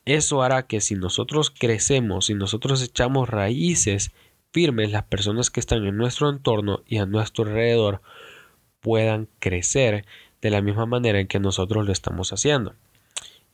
Eso 0.06 0.44
hará 0.44 0.68
que 0.68 0.82
si 0.82 0.96
nosotros 0.96 1.52
crecemos, 1.52 2.26
si 2.26 2.34
nosotros 2.34 2.82
echamos 2.82 3.30
raíces 3.30 4.12
firmes, 4.52 4.92
las 4.92 5.04
personas 5.04 5.50
que 5.50 5.60
están 5.60 5.86
en 5.86 5.98
nuestro 5.98 6.30
entorno 6.30 6.84
y 6.88 6.98
a 6.98 7.06
nuestro 7.06 7.46
alrededor 7.46 8.02
puedan 8.84 9.28
crecer 9.40 10.06
de 10.42 10.52
la 10.52 10.62
misma 10.62 10.86
manera 10.86 11.20
en 11.20 11.28
que 11.28 11.40
nosotros 11.40 11.86
lo 11.86 11.92
estamos 11.92 12.34
haciendo. 12.34 12.76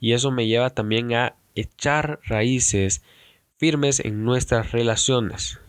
Y 0.02 0.14
eso 0.14 0.32
me 0.32 0.48
lleva 0.48 0.72
también 0.72 1.14
a 1.14 1.36
echar 1.56 2.20
raíces 2.26 3.04
firmes 3.58 4.00
en 4.00 4.26
nuestras 4.26 4.72
relaciones. 4.72 5.60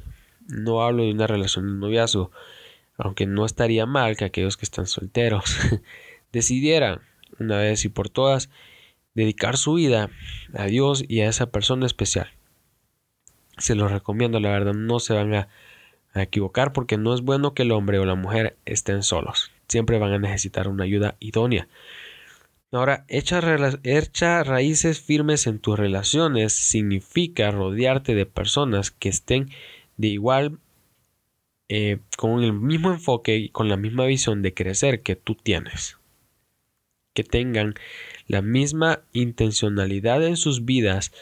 No 0.49 0.83
hablo 0.83 1.05
de 1.05 1.13
una 1.13 1.27
relación 1.27 1.67
de 1.67 1.79
noviazgo, 1.79 2.31
aunque 2.97 3.27
no 3.27 3.45
estaría 3.45 3.87
mal 3.87 4.17
que 4.17 4.25
aquellos 4.25 4.57
que 4.57 4.65
están 4.65 4.87
solteros 4.87 5.59
decidieran 6.33 7.03
una 7.39 7.59
vez 7.59 7.85
y 7.85 7.89
por 7.89 8.09
todas 8.09 8.51
dedicar 9.15 9.57
su 9.57 9.75
vida 9.75 10.11
a 10.55 10.65
Dios 10.67 11.05
y 11.07 11.21
a 11.21 11.29
esa 11.29 11.51
persona 11.51 11.87
especial. 11.87 12.31
Se 13.59 13.75
los 13.75 13.93
recomiendo, 13.93 14.41
la 14.41 14.51
verdad, 14.51 14.73
no 14.73 15.01
se 15.01 15.13
van 15.13 15.35
a, 15.35 15.49
equivocar 16.15 16.73
porque 16.73 16.97
no 16.99 17.15
es 17.15 17.21
bueno 17.23 17.55
que 17.55 17.63
el 17.63 17.73
hombre 17.73 17.99
o 17.99 18.05
la 18.05 18.15
mujer 18.15 18.57
estén 18.65 19.03
solos. 19.03 19.51
Siempre 19.69 19.99
van 19.99 20.13
a 20.13 20.19
necesitar 20.19 20.69
una 20.69 20.85
ayuda 20.85 21.17
idónea. 21.21 21.69
Ahora, 22.73 23.05
echar 23.09 24.47
raíces 24.47 25.01
firmes 25.01 25.49
en 25.49 25.59
tus 25.59 25.77
relaciones 25.77 26.53
significa 26.53 27.51
rodearte 27.51 28.15
de 28.15 28.27
personas 28.27 28.93
que 28.93 29.09
estén 29.09 29.51
de 29.97 30.09
igual, 30.09 30.59
eh, 31.69 31.99
con 32.17 32.43
el 32.43 32.53
mismo 32.53 32.91
enfoque 32.91 33.37
y 33.37 33.49
con 33.49 33.69
la 33.69 33.77
misma 33.77 34.07
visión 34.07 34.43
de 34.43 34.55
crecer 34.55 35.03
que 35.03 35.17
tú 35.17 35.35
tienes. 35.35 35.99
Que 37.13 37.25
tengan 37.25 37.75
la 38.29 38.41
misma 38.41 39.03
intencionalidad 39.13 40.25
en 40.25 40.37
sus 40.37 40.65
vidas 40.65 41.13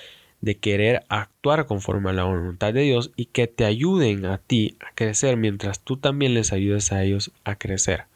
de 0.41 0.57
querer 0.59 1.05
actuar 1.09 1.67
conforme 1.67 2.11
a 2.11 2.15
la 2.15 2.25
voluntad 2.25 2.73
de 2.73 2.83
Dios 2.83 3.11
y 3.17 3.27
que 3.27 3.47
te 3.47 3.65
ayuden 3.65 4.25
a 4.27 4.39
ti 4.39 4.77
a 4.81 4.95
crecer 4.95 5.37
mientras 5.37 5.81
tú 5.81 5.97
también 5.97 6.35
les 6.35 6.53
ayudes 6.53 6.93
a 6.93 7.03
ellos 7.03 7.33
a 7.45 7.57
crecer 7.57 8.07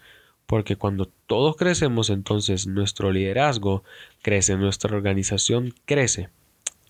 porque 0.52 0.76
cuando 0.76 1.06
todos 1.06 1.56
crecemos 1.56 2.10
entonces 2.10 2.66
nuestro 2.66 3.10
liderazgo 3.10 3.84
crece, 4.20 4.54
nuestra 4.56 4.94
organización 4.94 5.72
crece. 5.86 6.28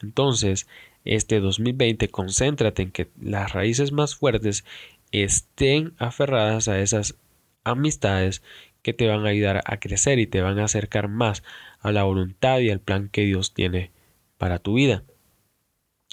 Entonces, 0.03 0.67
este 1.05 1.39
2020 1.39 2.09
concéntrate 2.09 2.83
en 2.83 2.91
que 2.91 3.09
las 3.21 3.53
raíces 3.53 3.93
más 3.93 4.17
fuertes 4.17 4.65
estén 5.13 5.95
aferradas 5.99 6.67
a 6.67 6.81
esas 6.81 7.15
amistades 7.63 8.43
que 8.83 8.95
te 8.95 9.07
van 9.07 9.27
a 9.27 9.29
ayudar 9.29 9.63
a 9.65 9.77
crecer 9.77 10.19
y 10.19 10.27
te 10.27 10.43
van 10.43 10.59
a 10.59 10.65
acercar 10.65 11.07
más 11.07 11.45
a 11.79 11.93
la 11.93 12.03
voluntad 12.03 12.59
y 12.59 12.71
al 12.71 12.81
plan 12.81 13.09
que 13.09 13.23
Dios 13.23 13.55
tiene 13.55 13.93
para 14.39 14.59
tu 14.59 14.75
vida. 14.75 15.05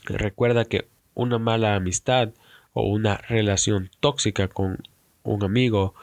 Recuerda 0.06 0.66
que 0.66 0.88
una 1.14 1.40
mala 1.40 1.76
amistad 1.76 2.30
o 2.74 2.84
una 2.84 3.18
relación 3.18 3.90
tóxica 4.00 4.48
con 4.48 4.82
un 5.24 5.44
amigo 5.44 5.94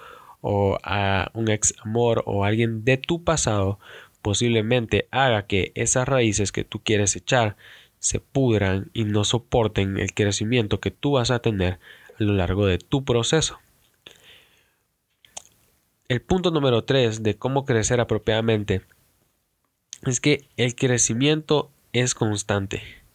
o 0.41 0.79
a 0.83 1.31
un 1.35 1.49
ex 1.49 1.75
amor 1.83 2.23
o 2.27 2.45
alguien 2.45 2.85
de 2.85 2.99
tu 2.99 3.25
pasado 3.25 3.79
posiblemente 4.23 5.09
haga 5.11 5.47
que 5.47 5.73
esas 5.75 6.09
raíces 6.09 6.53
que 6.53 6.65
tú 6.65 6.81
quieres 6.83 7.17
echar 7.17 7.57
se 7.99 8.21
pudran 8.21 8.91
y 8.93 9.05
no 9.05 9.25
soporten 9.25 9.99
el 9.99 10.13
crecimiento 10.13 10.81
que 10.81 10.91
tú 10.91 11.13
vas 11.13 11.31
a 11.31 11.39
tener 11.41 11.79
a 12.19 12.23
lo 12.23 12.35
largo 12.35 12.67
de 12.67 12.79
tu 12.79 13.05
proceso. 13.05 13.59
El 16.09 16.21
punto 16.23 16.51
número 16.51 16.85
3 16.85 17.23
de 17.23 17.37
cómo 17.37 17.65
crecer 17.65 18.01
apropiadamente 18.01 18.83
es 20.05 20.21
que 20.21 20.49
el 20.57 20.77
crecimiento 20.77 21.71
es 21.93 22.15
constante. 22.15 23.06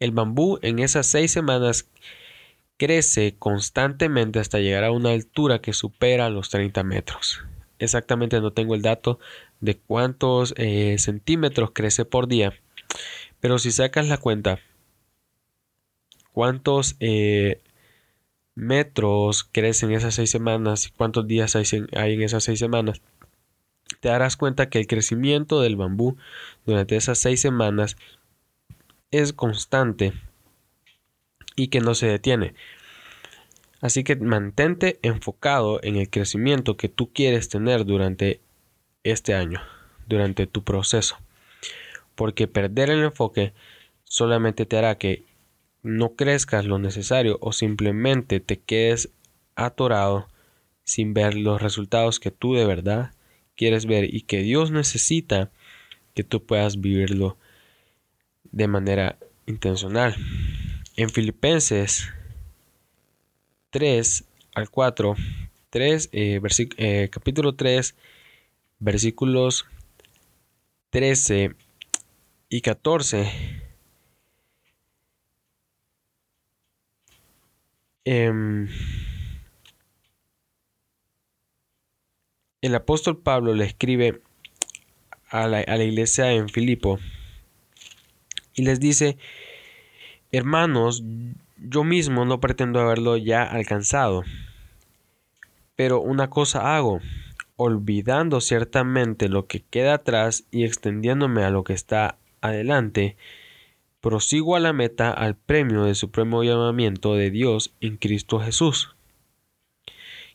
El 0.00 0.12
bambú 0.12 0.58
en 0.62 0.78
esas 0.78 1.06
seis 1.06 1.32
semanas 1.32 1.88
crece 2.76 3.34
constantemente 3.36 4.38
hasta 4.38 4.60
llegar 4.60 4.84
a 4.84 4.92
una 4.92 5.10
altura 5.10 5.60
que 5.60 5.72
supera 5.72 6.30
los 6.30 6.50
30 6.50 6.84
metros. 6.84 7.44
Exactamente 7.80 8.40
no 8.40 8.52
tengo 8.52 8.76
el 8.76 8.82
dato 8.82 9.18
de 9.60 9.76
cuántos 9.76 10.54
eh, 10.56 10.96
centímetros 10.98 11.72
crece 11.72 12.04
por 12.04 12.28
día, 12.28 12.52
pero 13.40 13.58
si 13.58 13.72
sacas 13.72 14.06
la 14.06 14.18
cuenta, 14.18 14.60
cuántos 16.32 16.96
eh, 17.00 17.60
metros 18.54 19.42
crecen 19.42 19.92
esas 19.92 20.14
seis 20.14 20.30
semanas 20.30 20.86
y 20.86 20.90
cuántos 20.90 21.26
días 21.26 21.56
hay 21.56 21.66
en 22.14 22.22
esas 22.22 22.44
seis 22.44 22.60
semanas, 22.60 23.02
te 24.00 24.08
darás 24.08 24.36
cuenta 24.36 24.68
que 24.68 24.78
el 24.78 24.86
crecimiento 24.86 25.60
del 25.60 25.76
bambú 25.76 26.16
durante 26.66 26.96
esas 26.96 27.18
seis 27.18 27.40
semanas 27.40 27.96
es 29.10 29.32
constante 29.32 30.12
y 31.56 31.68
que 31.68 31.80
no 31.80 31.94
se 31.94 32.06
detiene. 32.06 32.54
Así 33.80 34.04
que 34.04 34.16
mantente 34.16 34.98
enfocado 35.02 35.80
en 35.82 35.96
el 35.96 36.10
crecimiento 36.10 36.76
que 36.76 36.88
tú 36.88 37.12
quieres 37.12 37.48
tener 37.48 37.84
durante 37.84 38.40
este 39.04 39.34
año, 39.34 39.60
durante 40.06 40.46
tu 40.46 40.64
proceso. 40.64 41.16
Porque 42.14 42.48
perder 42.48 42.90
el 42.90 43.04
enfoque 43.04 43.52
solamente 44.04 44.66
te 44.66 44.76
hará 44.76 44.98
que 44.98 45.24
no 45.82 46.14
crezcas 46.14 46.64
lo 46.64 46.78
necesario 46.78 47.38
o 47.40 47.52
simplemente 47.52 48.40
te 48.40 48.58
quedes 48.58 49.10
atorado 49.54 50.28
sin 50.84 51.14
ver 51.14 51.34
los 51.34 51.62
resultados 51.62 52.18
que 52.18 52.30
tú 52.30 52.54
de 52.54 52.64
verdad 52.64 53.12
quieres 53.54 53.86
ver 53.86 54.12
y 54.12 54.22
que 54.22 54.38
Dios 54.42 54.70
necesita 54.70 55.50
que 56.14 56.24
tú 56.24 56.44
puedas 56.44 56.80
vivirlo 56.80 57.36
de 58.52 58.68
manera 58.68 59.18
intencional. 59.46 60.14
En 60.96 61.10
Filipenses 61.10 62.08
3 63.70 64.24
al 64.54 64.70
4, 64.70 65.14
3, 65.70 66.08
eh, 66.12 66.40
eh, 66.78 67.08
capítulo 67.10 67.54
3, 67.54 67.94
versículos 68.78 69.66
13 70.90 71.54
y 72.48 72.60
14. 72.60 73.30
Em, 78.04 78.68
el 82.62 82.74
apóstol 82.74 83.18
Pablo 83.18 83.54
le 83.54 83.64
escribe 83.66 84.22
a 85.28 85.46
la, 85.46 85.60
a 85.60 85.76
la 85.76 85.84
iglesia 85.84 86.32
en 86.32 86.48
Filipo 86.48 86.98
y 88.58 88.62
les 88.62 88.80
dice, 88.80 89.16
hermanos, 90.32 91.02
yo 91.56 91.84
mismo 91.84 92.24
no 92.24 92.40
pretendo 92.40 92.80
haberlo 92.80 93.16
ya 93.16 93.42
alcanzado. 93.42 94.24
Pero 95.76 96.00
una 96.00 96.28
cosa 96.28 96.76
hago, 96.76 97.00
olvidando 97.56 98.40
ciertamente 98.40 99.28
lo 99.28 99.46
que 99.46 99.60
queda 99.60 99.94
atrás 99.94 100.44
y 100.50 100.64
extendiéndome 100.64 101.44
a 101.44 101.50
lo 101.50 101.64
que 101.64 101.72
está 101.72 102.16
adelante, 102.40 103.16
prosigo 104.00 104.56
a 104.56 104.60
la 104.60 104.72
meta 104.72 105.10
al 105.10 105.34
premio 105.34 105.84
del 105.84 105.94
supremo 105.94 106.42
llamamiento 106.42 107.14
de 107.14 107.30
Dios 107.30 107.72
en 107.80 107.96
Cristo 107.96 108.40
Jesús. 108.40 108.94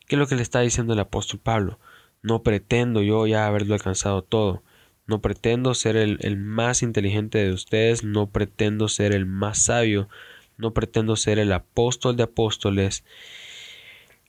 ¿Qué 0.06 0.16
es 0.16 0.18
lo 0.18 0.26
que 0.26 0.36
le 0.36 0.42
está 0.42 0.60
diciendo 0.60 0.92
el 0.92 1.00
apóstol 1.00 1.40
Pablo? 1.42 1.78
No 2.22 2.42
pretendo 2.42 3.02
yo 3.02 3.26
ya 3.26 3.46
haberlo 3.46 3.74
alcanzado 3.74 4.22
todo. 4.22 4.62
No 5.06 5.20
pretendo 5.20 5.74
ser 5.74 5.96
el, 5.96 6.18
el 6.22 6.36
más 6.36 6.82
inteligente 6.82 7.38
de 7.38 7.52
ustedes, 7.52 8.04
no 8.04 8.30
pretendo 8.30 8.88
ser 8.88 9.12
el 9.12 9.26
más 9.26 9.64
sabio, 9.64 10.08
no 10.56 10.72
pretendo 10.72 11.16
ser 11.16 11.38
el 11.38 11.52
apóstol 11.52 12.16
de 12.16 12.22
apóstoles. 12.22 13.04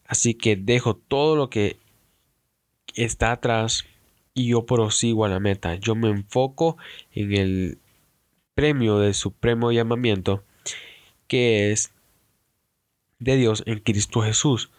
Así 0.05 0.33
que 0.33 0.55
dejo 0.55 0.95
todo 0.95 1.35
lo 1.35 1.49
que 1.49 1.77
está 2.93 3.31
atrás 3.31 3.85
y 4.33 4.49
yo 4.49 4.65
prosigo 4.65 5.25
a 5.25 5.29
la 5.29 5.39
meta. 5.39 5.75
Yo 5.75 5.95
me 5.95 6.09
enfoco 6.09 6.77
en 7.11 7.33
el 7.33 7.77
premio 8.53 8.99
del 8.99 9.13
supremo 9.13 9.71
llamamiento 9.71 10.43
que 11.27 11.71
es 11.71 11.93
de 13.19 13.37
Dios 13.37 13.63
en 13.65 13.79
Cristo 13.79 14.21
Jesús. 14.21 14.69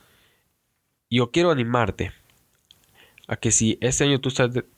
Yo 1.11 1.31
quiero 1.31 1.51
animarte 1.51 2.13
a 3.27 3.37
que 3.37 3.51
si 3.51 3.79
este 3.81 4.05
año 4.05 4.21
tú, 4.21 4.31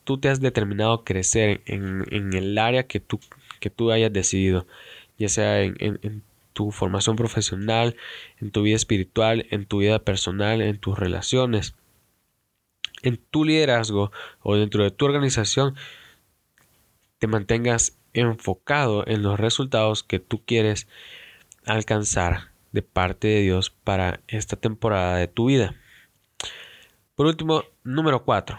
tú 0.04 0.18
te 0.18 0.28
has 0.28 0.40
determinado 0.40 1.04
crecer 1.04 1.62
en, 1.66 2.32
el 2.32 2.58
área 2.58 2.86
que 2.86 3.00
tú, 3.00 3.20
que 3.60 3.70
tú 3.70 3.90
hayas 3.90 4.12
decidido, 4.12 4.66
ya 5.18 5.28
sea 5.28 5.62
en, 5.62 5.76
en 5.80 6.22
tu 6.52 6.72
formación 6.72 7.16
profesional, 7.16 7.96
en 8.40 8.50
tu 8.50 8.62
vida 8.62 8.76
espiritual, 8.76 9.46
en 9.50 9.66
tu 9.66 9.78
vida 9.78 10.00
personal, 10.00 10.60
en 10.60 10.78
tus 10.78 10.98
relaciones, 10.98 11.74
en 13.02 13.16
tu 13.16 13.44
liderazgo 13.44 14.10
o 14.40 14.56
dentro 14.56 14.82
de 14.82 14.90
tu 14.90 15.04
organización, 15.04 15.76
te 17.18 17.26
mantengas 17.26 17.96
enfocado 18.12 19.06
en 19.06 19.22
los 19.22 19.38
resultados 19.38 20.02
que 20.02 20.18
tú 20.18 20.42
quieres 20.44 20.88
alcanzar 21.64 22.50
de 22.72 22.82
parte 22.82 23.28
de 23.28 23.42
Dios 23.42 23.70
para 23.70 24.20
esta 24.28 24.56
temporada 24.56 25.16
de 25.16 25.28
tu 25.28 25.46
vida. 25.46 25.74
Por 27.14 27.26
último, 27.26 27.64
número 27.88 28.22
4. 28.22 28.58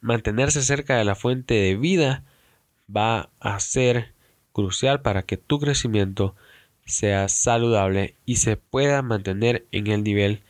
Mantenerse 0.00 0.62
cerca 0.62 0.96
de 0.96 1.04
la 1.04 1.14
fuente 1.14 1.54
de 1.54 1.76
vida 1.76 2.24
va 2.94 3.28
a 3.40 3.60
ser 3.60 4.14
crucial 4.52 5.02
para 5.02 5.22
que 5.22 5.36
tu 5.36 5.60
crecimiento 5.60 6.34
sea 6.86 7.28
saludable 7.28 8.14
y 8.24 8.36
se 8.36 8.56
pueda 8.56 9.02
mantener 9.02 9.66
en 9.70 9.88
el 9.88 10.02
nivel 10.02 10.42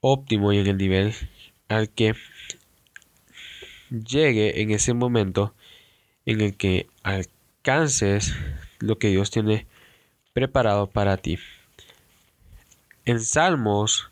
óptimo 0.00 0.52
y 0.52 0.58
en 0.58 0.66
el 0.66 0.76
nivel 0.76 1.14
al 1.68 1.90
que 1.90 2.16
llegue 3.90 4.60
en 4.60 4.72
ese 4.72 4.92
momento 4.92 5.54
en 6.26 6.40
el 6.40 6.56
que 6.56 6.88
alcances 7.04 8.34
lo 8.80 8.98
que 8.98 9.08
Dios 9.08 9.30
tiene 9.30 9.66
preparado 10.32 10.88
para 10.88 11.16
ti. 11.18 11.38
En 13.04 13.20
Salmos 13.20 14.11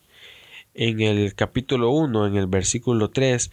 en 0.75 1.01
el 1.01 1.35
capítulo 1.35 1.91
1, 1.91 2.27
en 2.27 2.37
el 2.37 2.47
versículo 2.47 3.11
3, 3.11 3.51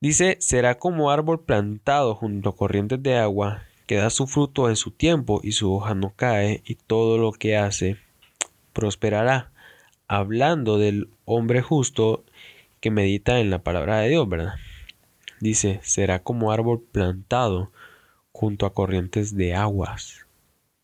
dice, 0.00 0.36
será 0.40 0.78
como 0.78 1.10
árbol 1.10 1.40
plantado 1.40 2.14
junto 2.14 2.50
a 2.50 2.56
corrientes 2.56 3.02
de 3.02 3.16
agua, 3.16 3.62
que 3.86 3.96
da 3.96 4.10
su 4.10 4.26
fruto 4.26 4.68
en 4.68 4.76
su 4.76 4.90
tiempo 4.90 5.40
y 5.42 5.52
su 5.52 5.72
hoja 5.72 5.94
no 5.94 6.12
cae, 6.14 6.62
y 6.64 6.76
todo 6.76 7.18
lo 7.18 7.32
que 7.32 7.56
hace 7.56 7.96
prosperará. 8.72 9.50
Hablando 10.08 10.78
del 10.78 11.08
hombre 11.24 11.62
justo 11.62 12.24
que 12.80 12.90
medita 12.90 13.40
en 13.40 13.50
la 13.50 13.62
palabra 13.62 14.00
de 14.00 14.10
Dios, 14.10 14.28
¿verdad? 14.28 14.54
Dice, 15.40 15.80
será 15.82 16.22
como 16.22 16.52
árbol 16.52 16.80
plantado 16.80 17.72
junto 18.32 18.66
a 18.66 18.74
corrientes 18.74 19.36
de 19.36 19.54
aguas 19.54 20.26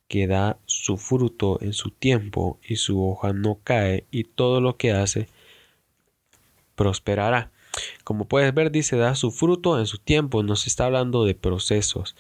que 0.08 0.26
da 0.26 0.58
su 0.66 0.96
fruto 0.96 1.58
en 1.60 1.74
su 1.74 1.90
tiempo 1.90 2.58
y 2.66 2.76
su 2.76 3.06
hoja 3.06 3.32
no 3.32 3.60
cae 3.62 4.06
y 4.10 4.24
todo 4.24 4.60
lo 4.60 4.76
que 4.76 4.92
hace 4.92 5.28
prosperará. 6.74 7.50
Como 8.04 8.26
puedes 8.26 8.52
ver, 8.54 8.70
dice, 8.70 8.96
da 8.96 9.14
su 9.14 9.30
fruto 9.30 9.78
en 9.78 9.86
su 9.86 9.98
tiempo. 9.98 10.42
Nos 10.42 10.66
está 10.66 10.86
hablando 10.86 11.24
de 11.24 11.34
procesos. 11.34 12.16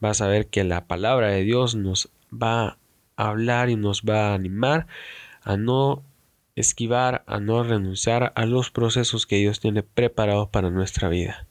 Vas 0.00 0.20
a 0.20 0.26
ver 0.26 0.48
que 0.48 0.64
la 0.64 0.86
palabra 0.86 1.28
de 1.28 1.44
Dios 1.44 1.74
nos 1.74 2.10
va 2.30 2.78
a 3.16 3.28
hablar 3.28 3.70
y 3.70 3.76
nos 3.76 4.02
va 4.02 4.30
a 4.30 4.34
animar 4.34 4.86
a 5.42 5.56
no 5.56 6.02
esquivar, 6.56 7.24
a 7.26 7.40
no 7.40 7.62
renunciar 7.62 8.32
a 8.34 8.44
los 8.44 8.70
procesos 8.70 9.26
que 9.26 9.36
Dios 9.36 9.60
tiene 9.60 9.82
preparados 9.82 10.48
para 10.48 10.70
nuestra 10.70 11.08
vida. 11.08 11.46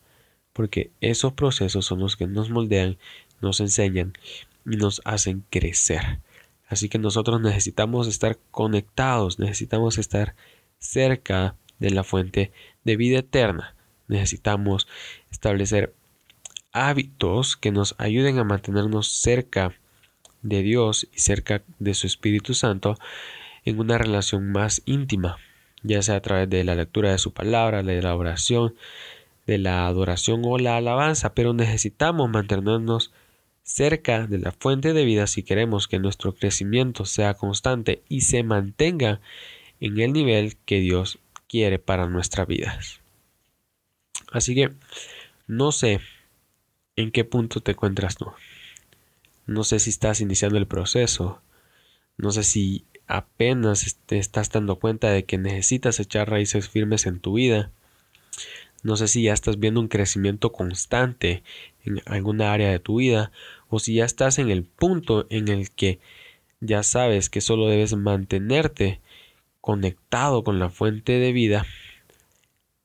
Porque 0.54 0.92
esos 1.02 1.34
procesos 1.34 1.86
son 1.86 2.00
los 2.00 2.18
que 2.18 2.28
nos 2.28 2.50
moldean, 2.50 2.98
nos 3.42 3.60
enseñan 3.60 4.14
y 4.70 4.78
nos 4.78 5.02
hacen 5.06 5.44
crecer. 5.50 6.20
Así 6.68 6.90
que 6.90 7.00
nosotros 7.00 7.42
necesitamos 7.42 8.08
estar 8.08 8.38
conectados, 8.52 9.40
necesitamos 9.40 9.98
estar 9.98 10.36
cerca 10.80 11.56
de 11.80 11.92
la 11.92 12.04
fuente 12.04 12.52
de 12.84 12.98
vida 12.98 13.20
eterna. 13.20 13.76
Necesitamos 14.08 14.88
establecer 15.32 15.94
hábitos 16.72 17.56
que 17.56 17.72
nos 17.72 17.96
ayuden 17.98 18.38
a 18.40 18.44
mantenernos 18.44 19.12
cerca 19.12 19.74
de 20.42 20.62
Dios 20.62 21.08
y 21.14 21.20
cerca 21.20 21.64
de 21.80 21.94
su 21.94 22.08
Espíritu 22.08 22.54
Santo 22.54 22.98
en 23.66 23.80
una 23.80 23.98
relación 23.98 24.52
más 24.52 24.82
íntima, 24.86 25.38
ya 25.84 26.02
sea 26.02 26.18
a 26.18 26.22
través 26.22 26.50
de 26.50 26.64
la 26.64 26.76
lectura 26.76 27.12
de 27.12 27.18
su 27.18 27.34
palabra, 27.34 27.84
de 27.84 28.02
la 28.02 28.16
oración, 28.16 28.76
de 29.46 29.58
la 29.58 29.88
adoración 29.88 30.42
o 30.46 30.58
la 30.58 30.78
alabanza, 30.78 31.34
pero 31.34 31.54
necesitamos 31.54 32.30
mantenernos 32.30 33.12
de 33.78 34.40
la 34.40 34.54
fuente 34.54 34.94
de 34.94 35.06
vida 35.06 35.28
si 35.28 35.44
queremos 35.44 35.88
que 35.88 36.00
nuestro 36.00 36.34
crecimiento 36.34 37.06
sea 37.06 37.36
constante 37.36 38.02
y 38.10 38.22
se 38.22 38.42
mantenga 38.42 39.20
en 39.80 40.00
el 40.00 40.14
nivel 40.14 40.56
que 40.66 40.80
Dios 40.80 41.20
quiere 41.48 41.78
para 41.78 42.08
nuestras 42.08 42.48
vidas. 42.48 43.02
Así 44.32 44.56
que 44.56 44.72
no 45.46 45.72
sé 45.72 46.00
en 46.96 47.12
qué 47.12 47.24
punto 47.24 47.62
te 47.62 47.72
encuentras 47.72 48.16
tú. 48.16 48.32
No 49.46 49.64
sé 49.64 49.80
si 49.80 49.92
estás 49.92 50.22
iniciando 50.22 50.58
el 50.58 50.66
proceso. 50.66 51.42
No 52.18 52.32
sé 52.32 52.44
si 52.44 52.84
apenas 53.06 53.98
te 54.08 54.18
estás 54.18 54.50
dando 54.50 54.78
cuenta 54.78 55.12
de 55.12 55.26
que 55.26 55.38
necesitas 55.38 56.00
echar 56.00 56.30
raíces 56.30 56.68
firmes 56.68 57.06
en 57.06 57.20
tu 57.20 57.34
vida. 57.34 57.70
No 58.82 58.98
sé 58.98 59.08
si 59.08 59.24
ya 59.24 59.34
estás 59.34 59.60
viendo 59.60 59.80
un 59.80 59.88
crecimiento 59.88 60.52
constante 60.52 61.44
en 61.84 62.02
alguna 62.06 62.54
área 62.54 62.72
de 62.72 62.80
tu 62.80 62.98
vida 62.98 63.32
o 63.70 63.80
si 63.80 63.96
ya 63.96 64.06
estás 64.06 64.40
en 64.40 64.50
el 64.50 64.64
punto 64.64 65.28
en 65.30 65.48
el 65.48 65.72
que 65.72 66.00
ya 66.60 66.84
sabes 66.84 67.30
que 67.30 67.42
solo 67.42 67.68
debes 67.68 67.96
mantenerte 67.96 69.02
conectado 69.62 70.44
con 70.44 70.60
la 70.60 70.70
fuente 70.70 71.14
de 71.14 71.32
vida 71.32 71.66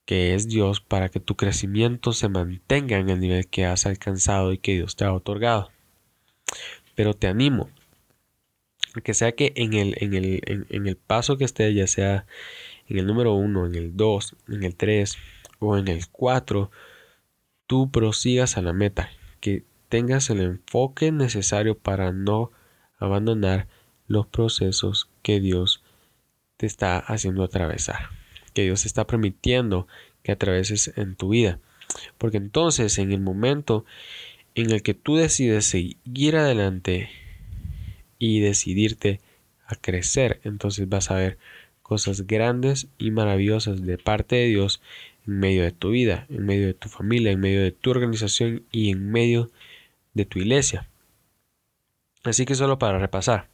que 0.04 0.34
es 0.34 0.48
Dios 0.48 0.80
para 0.80 1.08
que 1.08 1.20
tu 1.20 1.36
crecimiento 1.36 2.12
se 2.12 2.28
mantenga 2.28 2.98
en 2.98 3.08
el 3.08 3.20
nivel 3.20 3.46
que 3.46 3.64
has 3.64 3.86
alcanzado 3.86 4.52
y 4.52 4.58
que 4.58 4.74
Dios 4.74 4.96
te 4.96 5.04
ha 5.04 5.12
otorgado. 5.12 5.70
Pero 6.94 7.14
te 7.14 7.28
animo 7.28 7.70
que 9.04 9.14
sea 9.14 9.32
que 9.32 9.52
en 9.56 9.72
el, 9.72 9.94
en 9.98 10.14
el, 10.14 10.66
en 10.68 10.86
el 10.86 10.96
paso 10.96 11.38
que 11.38 11.44
esté, 11.44 11.72
ya 11.72 11.86
sea 11.86 12.26
en 12.88 12.98
el 12.98 13.06
número 13.06 13.32
1, 13.34 13.66
en 13.66 13.74
el 13.74 13.96
2, 13.96 14.36
en 14.48 14.62
el 14.64 14.76
3 14.76 15.16
o 15.60 15.78
en 15.78 15.88
el 15.88 16.08
4, 16.08 16.70
tú 17.66 17.90
prosigas 17.90 18.58
a 18.58 18.62
la 18.62 18.72
meta, 18.72 19.10
que 19.40 19.64
tengas 19.92 20.30
el 20.30 20.40
enfoque 20.40 21.12
necesario 21.12 21.76
para 21.76 22.12
no 22.12 22.50
abandonar 22.96 23.68
los 24.06 24.26
procesos 24.26 25.10
que 25.20 25.38
Dios 25.38 25.82
te 26.56 26.64
está 26.64 26.96
haciendo 26.96 27.44
atravesar, 27.44 28.08
que 28.54 28.62
Dios 28.62 28.86
está 28.86 29.06
permitiendo 29.06 29.86
que 30.22 30.32
atraveses 30.32 30.94
en 30.96 31.14
tu 31.14 31.28
vida. 31.28 31.58
Porque 32.16 32.38
entonces 32.38 32.96
en 32.96 33.12
el 33.12 33.20
momento 33.20 33.84
en 34.54 34.70
el 34.70 34.82
que 34.82 34.94
tú 34.94 35.16
decides 35.16 35.66
seguir 35.66 36.36
adelante 36.36 37.10
y 38.18 38.40
decidirte 38.40 39.20
a 39.66 39.74
crecer, 39.74 40.40
entonces 40.42 40.88
vas 40.88 41.10
a 41.10 41.16
ver 41.16 41.36
cosas 41.82 42.26
grandes 42.26 42.88
y 42.96 43.10
maravillosas 43.10 43.84
de 43.84 43.98
parte 43.98 44.36
de 44.36 44.46
Dios 44.46 44.80
en 45.26 45.38
medio 45.38 45.64
de 45.64 45.72
tu 45.72 45.90
vida, 45.90 46.24
en 46.30 46.46
medio 46.46 46.68
de 46.68 46.74
tu 46.74 46.88
familia, 46.88 47.30
en 47.30 47.40
medio 47.40 47.62
de 47.62 47.72
tu 47.72 47.90
organización 47.90 48.64
y 48.72 48.88
en 48.88 49.10
medio 49.10 49.50
de 50.14 50.24
tu 50.24 50.38
iglesia. 50.38 50.88
Así 52.24 52.44
que 52.44 52.54
solo 52.54 52.78
para 52.78 52.98
repasar. 52.98 53.48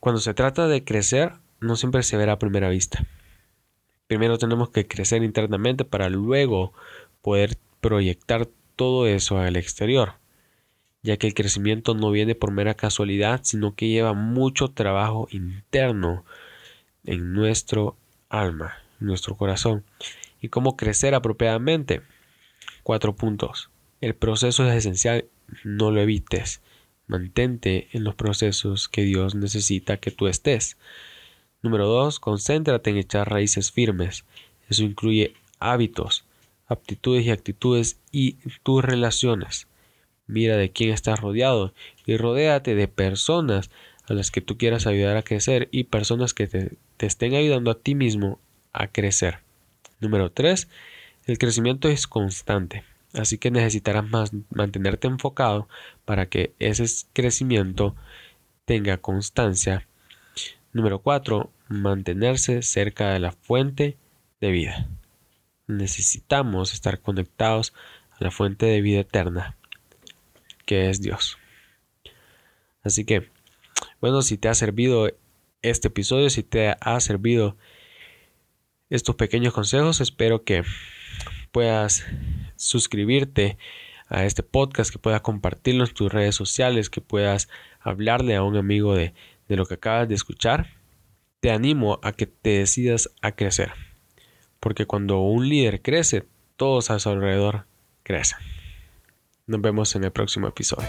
Cuando 0.00 0.20
se 0.20 0.34
trata 0.34 0.66
de 0.66 0.84
crecer, 0.84 1.32
no 1.60 1.76
siempre 1.76 2.02
se 2.02 2.16
verá 2.16 2.32
a 2.32 2.38
primera 2.38 2.68
vista. 2.68 3.06
Primero 4.06 4.38
tenemos 4.38 4.70
que 4.70 4.86
crecer 4.86 5.22
internamente 5.22 5.84
para 5.84 6.08
luego 6.08 6.72
poder 7.22 7.58
proyectar 7.80 8.48
todo 8.76 9.06
eso 9.06 9.38
al 9.38 9.56
exterior, 9.56 10.14
ya 11.02 11.16
que 11.16 11.26
el 11.26 11.34
crecimiento 11.34 11.94
no 11.94 12.10
viene 12.10 12.34
por 12.34 12.50
mera 12.50 12.74
casualidad, 12.74 13.40
sino 13.44 13.74
que 13.74 13.88
lleva 13.88 14.14
mucho 14.14 14.68
trabajo 14.68 15.28
interno 15.30 16.24
en 17.04 17.32
nuestro 17.32 17.96
alma, 18.28 18.74
en 19.00 19.06
nuestro 19.06 19.36
corazón. 19.36 19.84
¿Y 20.40 20.48
cómo 20.48 20.76
crecer 20.76 21.14
apropiadamente? 21.14 22.02
Cuatro 22.82 23.14
puntos. 23.14 23.69
El 24.00 24.14
proceso 24.14 24.66
es 24.66 24.74
esencial, 24.74 25.26
no 25.62 25.90
lo 25.90 26.00
evites. 26.00 26.62
Mantente 27.06 27.88
en 27.92 28.04
los 28.04 28.14
procesos 28.14 28.88
que 28.88 29.02
Dios 29.02 29.34
necesita 29.34 29.98
que 29.98 30.10
tú 30.10 30.26
estés. 30.26 30.78
Número 31.60 31.86
2. 31.86 32.18
Concéntrate 32.18 32.90
en 32.90 32.96
echar 32.96 33.28
raíces 33.28 33.72
firmes. 33.72 34.24
Eso 34.70 34.84
incluye 34.84 35.34
hábitos, 35.58 36.24
aptitudes 36.66 37.26
y 37.26 37.30
actitudes 37.30 37.98
y 38.10 38.38
tus 38.62 38.82
relaciones. 38.82 39.66
Mira 40.26 40.56
de 40.56 40.70
quién 40.70 40.90
estás 40.90 41.20
rodeado 41.20 41.74
y 42.06 42.16
rodéate 42.16 42.74
de 42.74 42.88
personas 42.88 43.70
a 44.08 44.14
las 44.14 44.30
que 44.30 44.40
tú 44.40 44.56
quieras 44.56 44.86
ayudar 44.86 45.18
a 45.18 45.22
crecer 45.22 45.68
y 45.72 45.84
personas 45.84 46.32
que 46.32 46.46
te, 46.46 46.78
te 46.96 47.04
estén 47.04 47.34
ayudando 47.34 47.70
a 47.70 47.78
ti 47.78 47.94
mismo 47.94 48.40
a 48.72 48.86
crecer. 48.86 49.40
Número 49.98 50.32
3. 50.32 50.68
El 51.26 51.36
crecimiento 51.36 51.88
es 51.88 52.06
constante. 52.06 52.84
Así 53.14 53.38
que 53.38 53.50
necesitarás 53.50 54.08
más 54.08 54.30
mantenerte 54.50 55.08
enfocado 55.08 55.68
para 56.04 56.26
que 56.26 56.54
ese 56.58 56.84
crecimiento 57.12 57.96
tenga 58.64 58.98
constancia. 58.98 59.86
Número 60.72 61.00
4. 61.00 61.50
Mantenerse 61.68 62.62
cerca 62.62 63.10
de 63.12 63.18
la 63.18 63.32
fuente 63.32 63.96
de 64.40 64.50
vida. 64.52 64.88
Necesitamos 65.66 66.72
estar 66.72 67.00
conectados 67.00 67.74
a 68.12 68.24
la 68.24 68.30
fuente 68.30 68.66
de 68.66 68.80
vida 68.80 69.00
eterna, 69.00 69.56
que 70.66 70.88
es 70.88 71.00
Dios. 71.00 71.38
Así 72.82 73.04
que, 73.04 73.28
bueno, 74.00 74.22
si 74.22 74.38
te 74.38 74.48
ha 74.48 74.54
servido 74.54 75.10
este 75.62 75.88
episodio, 75.88 76.30
si 76.30 76.42
te 76.42 76.76
ha 76.80 77.00
servido 77.00 77.56
estos 78.88 79.16
pequeños 79.16 79.52
consejos, 79.52 80.00
espero 80.00 80.44
que 80.44 80.62
puedas 81.52 82.04
suscribirte 82.60 83.56
a 84.08 84.24
este 84.24 84.42
podcast, 84.42 84.90
que 84.90 84.98
puedas 84.98 85.22
compartirlo 85.22 85.84
en 85.84 85.94
tus 85.94 86.12
redes 86.12 86.34
sociales, 86.34 86.90
que 86.90 87.00
puedas 87.00 87.48
hablarle 87.80 88.36
a 88.36 88.42
un 88.42 88.56
amigo 88.56 88.94
de, 88.94 89.14
de 89.48 89.56
lo 89.56 89.66
que 89.66 89.74
acabas 89.74 90.08
de 90.08 90.14
escuchar. 90.14 90.68
Te 91.40 91.50
animo 91.50 91.98
a 92.02 92.12
que 92.12 92.26
te 92.26 92.58
decidas 92.58 93.10
a 93.22 93.32
crecer, 93.32 93.72
porque 94.58 94.84
cuando 94.86 95.20
un 95.20 95.48
líder 95.48 95.80
crece, 95.80 96.26
todos 96.56 96.90
a 96.90 96.98
su 96.98 97.08
alrededor 97.08 97.64
crecen. 98.02 98.38
Nos 99.46 99.62
vemos 99.62 99.94
en 99.96 100.04
el 100.04 100.12
próximo 100.12 100.48
episodio. 100.48 100.88